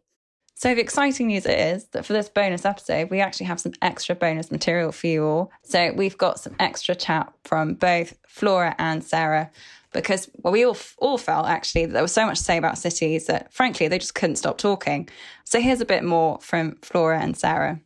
So 0.58 0.74
the 0.74 0.80
exciting 0.80 1.28
news 1.28 1.46
is 1.46 1.88
that 1.88 2.06
for 2.06 2.14
this 2.14 2.30
bonus 2.30 2.64
episode, 2.64 3.10
we 3.10 3.20
actually 3.20 3.48
have 3.48 3.60
some 3.60 3.74
extra 3.82 4.16
bonus 4.16 4.52
material 4.52 4.94
for 4.94 5.08
you 5.08 5.26
all. 5.26 5.52
So 5.64 5.92
we've 5.92 6.18
got 6.18 6.40
some 6.40 6.56
extra 6.60 6.96
chat 6.96 7.34
from 7.44 7.74
both 7.74 8.18
Flora 8.26 8.74
and 8.80 9.04
Sarah 9.04 9.52
because 9.92 10.30
well, 10.38 10.54
we 10.54 10.66
all 10.66 10.78
all 10.98 11.18
felt 11.18 11.48
actually 11.48 11.86
that 11.86 11.94
there 11.94 12.02
was 12.02 12.14
so 12.14 12.26
much 12.26 12.38
to 12.38 12.44
say 12.44 12.58
about 12.58 12.78
cities 12.78 13.26
that 13.28 13.52
frankly 13.54 13.90
they 13.90 14.00
just 14.00 14.16
couldn't 14.16 14.38
stop 14.38 14.58
talking. 14.58 15.10
So 15.44 15.60
here's 15.60 15.82
a 15.82 15.86
bit 15.86 16.06
more 16.06 16.40
from 16.40 16.78
Flora 16.82 17.20
and 17.20 17.36
Sarah. 17.36 17.82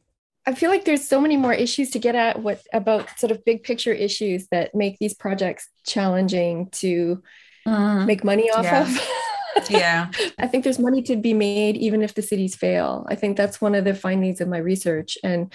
I 0.45 0.53
feel 0.53 0.69
like 0.69 0.85
there's 0.85 1.07
so 1.07 1.21
many 1.21 1.37
more 1.37 1.53
issues 1.53 1.91
to 1.91 1.99
get 1.99 2.15
at 2.15 2.41
what 2.41 2.61
about 2.73 3.19
sort 3.19 3.31
of 3.31 3.45
big 3.45 3.63
picture 3.63 3.93
issues 3.93 4.47
that 4.51 4.73
make 4.73 4.97
these 4.99 5.13
projects 5.13 5.69
challenging 5.85 6.69
to 6.71 7.21
mm. 7.67 8.05
make 8.05 8.23
money 8.23 8.49
off 8.49 8.63
yeah. 8.63 8.81
of. 8.81 9.69
yeah. 9.69 10.11
I 10.37 10.47
think 10.47 10.63
there's 10.63 10.79
money 10.79 11.01
to 11.03 11.15
be 11.15 11.33
made 11.33 11.77
even 11.77 12.01
if 12.01 12.13
the 12.13 12.21
cities 12.21 12.55
fail. 12.55 13.05
I 13.09 13.15
think 13.15 13.37
that's 13.37 13.61
one 13.61 13.75
of 13.75 13.85
the 13.85 13.93
findings 13.93 14.41
of 14.41 14.47
my 14.47 14.57
research 14.57 15.17
and 15.23 15.53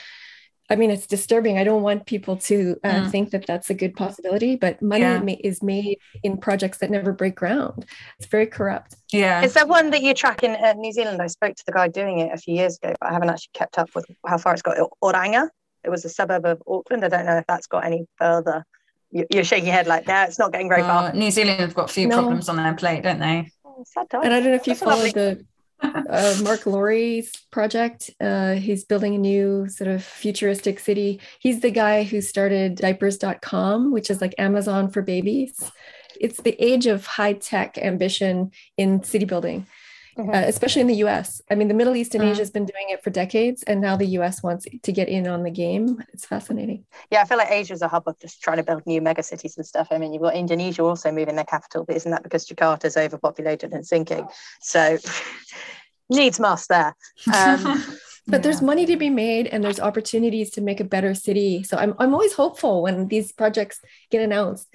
I 0.71 0.77
mean, 0.77 0.91
it's 0.91 1.07
disturbing. 1.07 1.59
I 1.59 1.65
don't 1.65 1.83
want 1.83 2.07
people 2.07 2.37
to 2.39 2.77
uh, 2.85 2.89
mm. 2.89 3.11
think 3.11 3.31
that 3.31 3.47
that's 3.47 3.69
a 3.69 3.75
good 3.75 3.95
possibility, 3.95 4.57
but 4.57 4.81
money 4.81 5.03
yeah. 5.03 5.21
ma- 5.21 5.37
is 5.41 5.63
made 5.63 5.99
in 6.23 6.39
projects 6.39 6.79
that 6.79 6.91
never 6.91 7.13
break 7.13 7.35
ground. 7.35 7.85
It's 8.19 8.29
very 8.29 8.47
corrupt. 8.47 8.97
Yeah. 9.13 9.43
Is 9.43 9.53
there 9.53 9.67
one 9.67 9.91
that 9.91 10.03
you 10.03 10.15
track 10.15 10.43
in 10.43 10.53
uh, 10.53 10.73
New 10.73 10.93
Zealand? 10.93 11.21
I 11.21 11.27
spoke 11.27 11.55
to 11.57 11.63
the 11.67 11.73
guy 11.73 11.89
doing 11.89 12.21
it 12.21 12.33
a 12.33 12.39
few 12.39 12.55
years 12.55 12.79
ago, 12.79 12.95
but 12.99 13.11
I 13.11 13.13
haven't 13.13 13.29
actually 13.29 13.51
kept 13.53 13.79
up 13.79 13.91
with 13.95 14.07
how 14.27 14.39
far 14.39 14.55
it's 14.55 14.63
got. 14.63 14.79
Oranga. 15.03 15.49
It 15.85 15.91
was 15.91 16.05
a 16.07 16.09
suburb 16.09 16.47
of 16.47 16.63
Auckland. 16.67 17.05
I 17.05 17.09
don't 17.09 17.27
know 17.27 17.37
if 17.37 17.47
that's 17.47 17.67
got 17.67 17.85
any 17.85 18.07
further. 18.17 18.65
You're 19.11 19.45
shaking 19.45 19.67
your 19.67 19.75
head 19.75 19.87
like, 19.87 20.09
no, 20.09 20.23
it's 20.23 20.39
not 20.39 20.51
getting 20.51 20.69
very 20.69 20.83
far. 20.83 21.13
New 21.13 21.31
Zealand 21.31 21.61
have 21.61 21.75
got 21.75 21.91
a 21.91 21.93
few 21.93 22.09
no. 22.09 22.17
problems 22.17 22.49
on 22.49 22.57
their 22.57 22.75
plate, 22.75 23.03
don't 23.03 23.21
they? 23.21 23.51
Oh, 23.65 23.85
and 24.23 24.33
I 24.33 24.41
don't 24.41 24.45
know 24.45 24.55
if 24.55 24.67
you 24.67 24.75
followed 24.75 25.13
the 25.15 25.45
uh, 25.83 26.37
Marc 26.43 26.67
Lore's 26.67 27.31
project. 27.51 28.11
Uh, 28.21 28.55
he's 28.55 28.85
building 28.85 29.15
a 29.15 29.19
new 29.19 29.69
sort 29.69 29.89
of 29.89 30.05
futuristic 30.05 30.79
city. 30.79 31.21
He's 31.41 31.61
the 31.61 31.71
guy 31.71 32.05
who 32.05 32.21
started 32.21 32.77
diapers.com, 32.77 33.93
which 33.93 34.11
is 34.11 34.21
like 34.21 34.35
Amazon 34.39 34.91
for 34.91 35.03
babies. 35.03 35.71
It's 36.21 36.41
the 36.41 36.57
age 36.65 36.87
of 36.87 37.07
high 37.07 37.35
tech 37.35 37.79
ambition 37.79 38.53
in 38.77 39.03
city 39.03 39.25
building. 39.25 39.67
Mm-hmm. 40.17 40.31
Uh, 40.31 40.43
especially 40.47 40.81
in 40.81 40.87
the 40.87 41.03
US. 41.07 41.43
I 41.51 41.57
mean, 41.57 41.67
the 41.67 41.75
Middle 41.75 41.97
East 41.97 42.15
and 42.15 42.23
mm. 42.23 42.31
Asia 42.31 42.41
has 42.41 42.51
been 42.51 42.67
doing 42.67 42.87
it 42.91 43.03
for 43.03 43.11
decades, 43.11 43.65
and 43.65 43.81
now 43.81 43.97
the 43.97 44.07
US 44.19 44.43
wants 44.43 44.67
to 44.83 44.93
get 44.93 45.09
in 45.09 45.27
on 45.27 45.43
the 45.43 45.51
game. 45.51 46.03
It's 46.13 46.25
fascinating. 46.25 46.85
Yeah, 47.11 47.23
I 47.23 47.25
feel 47.25 47.39
like 47.39 47.51
Asia 47.51 47.75
is 47.75 47.83
a 47.83 47.89
hub 47.89 48.05
of 48.07 48.19
just 48.21 48.41
trying 48.41 48.59
to 48.59 48.63
build 48.63 48.87
new 48.87 49.01
megacities 49.01 49.57
and 49.57 49.67
stuff. 49.67 49.89
I 49.91 49.99
mean, 49.99 50.13
you've 50.13 50.23
got 50.23 50.37
Indonesia 50.37 50.85
also 50.85 51.11
moving 51.11 51.35
their 51.35 51.45
capital, 51.45 51.85
but 51.85 51.97
isn't 51.97 52.11
that 52.11 52.23
because 52.23 52.47
Jakarta 52.47 52.85
is 52.85 52.97
overpopulated 52.97 53.73
and 53.73 53.85
sinking? 53.85 54.27
So 54.61 54.99
needs 56.09 56.39
must 56.39 56.69
there. 56.69 56.95
Um, 57.35 57.83
but 58.27 58.39
yeah. 58.39 58.43
there's 58.43 58.63
money 58.63 58.87
to 58.87 58.97
be 58.97 59.11
made 59.11 59.47
and 59.47 59.63
there's 59.63 59.81
opportunities 59.81 60.51
to 60.51 60.61
make 60.61 60.81
a 60.81 60.85
better 60.85 61.15
city 61.15 61.63
so 61.63 61.77
I'm, 61.77 61.95
I'm 61.99 62.15
always 62.15 62.33
hopeful 62.33 62.83
when 62.83 63.09
these 63.09 63.33
projects 63.33 63.81
get 64.11 64.23
announced 64.23 64.69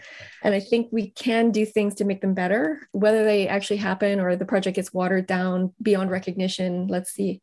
and 0.43 0.53
i 0.53 0.59
think 0.59 0.89
we 0.91 1.09
can 1.11 1.51
do 1.51 1.65
things 1.65 1.95
to 1.95 2.05
make 2.05 2.21
them 2.21 2.33
better 2.33 2.87
whether 2.91 3.23
they 3.23 3.47
actually 3.47 3.77
happen 3.77 4.19
or 4.19 4.35
the 4.35 4.45
project 4.45 4.75
gets 4.75 4.93
watered 4.93 5.27
down 5.27 5.73
beyond 5.81 6.11
recognition 6.11 6.87
let's 6.87 7.11
see 7.11 7.41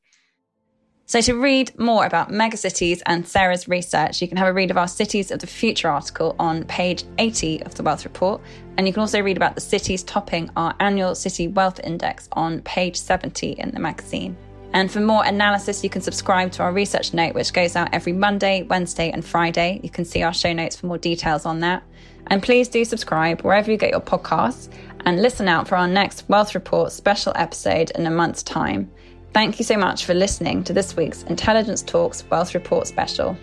so, 1.09 1.21
to 1.21 1.35
read 1.35 1.79
more 1.79 2.05
about 2.05 2.31
megacities 2.31 3.01
and 3.07 3.25
Sarah's 3.29 3.69
research, 3.69 4.21
you 4.21 4.27
can 4.27 4.37
have 4.39 4.49
a 4.49 4.53
read 4.53 4.73
of 4.73 4.77
our 4.77 4.89
Cities 4.89 5.31
of 5.31 5.39
the 5.39 5.47
Future 5.47 5.89
article 5.89 6.35
on 6.41 6.65
page 6.65 7.05
80 7.19 7.63
of 7.63 7.77
the 7.77 7.85
Wealth 7.85 8.05
Report. 8.05 8.41
And 8.77 8.89
you 8.89 8.93
can 8.93 9.03
also 9.03 9.21
read 9.21 9.37
about 9.37 9.55
the 9.55 9.61
cities 9.61 10.03
topping 10.03 10.51
our 10.57 10.75
annual 10.81 11.15
City 11.15 11.47
Wealth 11.47 11.79
Index 11.85 12.29
on 12.33 12.61
page 12.63 12.97
70 12.97 13.53
in 13.53 13.71
the 13.71 13.79
magazine. 13.79 14.37
And 14.77 14.93
for 14.93 15.01
more 15.01 15.25
analysis, 15.25 15.83
you 15.83 15.89
can 15.89 16.03
subscribe 16.03 16.53
to 16.53 16.63
our 16.63 16.71
research 16.71 17.15
note, 17.15 17.35
which 17.35 17.55
goes 17.55 17.77
out 17.77 17.89
every 17.95 18.13
Monday, 18.13 18.63
Wednesday, 18.65 19.11
and 19.11 19.25
Friday. 19.25 19.81
You 19.83 19.89
can 19.89 20.05
see 20.05 20.23
our 20.23 20.35
show 20.35 20.53
notes 20.53 20.77
for 20.77 20.85
more 20.85 20.99
details 20.99 21.47
on 21.47 21.61
that. 21.61 21.83
And 22.27 22.43
please 22.43 22.69
do 22.69 22.85
subscribe 22.85 23.41
wherever 23.41 23.71
you 23.71 23.79
get 23.79 23.93
your 23.93 24.03
podcasts 24.03 24.69
and 25.07 25.23
listen 25.23 25.49
out 25.49 25.67
for 25.67 25.77
our 25.77 25.89
next 25.89 26.29
Wealth 26.29 26.55
Report 26.55 26.93
special 26.93 27.33
episode 27.37 27.91
in 27.93 28.07
a 28.07 28.11
month's 28.11 28.43
time. 28.43 28.91
Thank 29.33 29.59
you 29.59 29.65
so 29.65 29.79
much 29.79 30.05
for 30.05 30.13
listening 30.13 30.63
to 30.65 30.75
this 30.75 30.95
week's 30.95 31.23
Intelligence 31.23 31.81
Talks 31.81 32.23
Wealth 32.29 32.53
Report 32.53 32.87
special. 32.87 33.35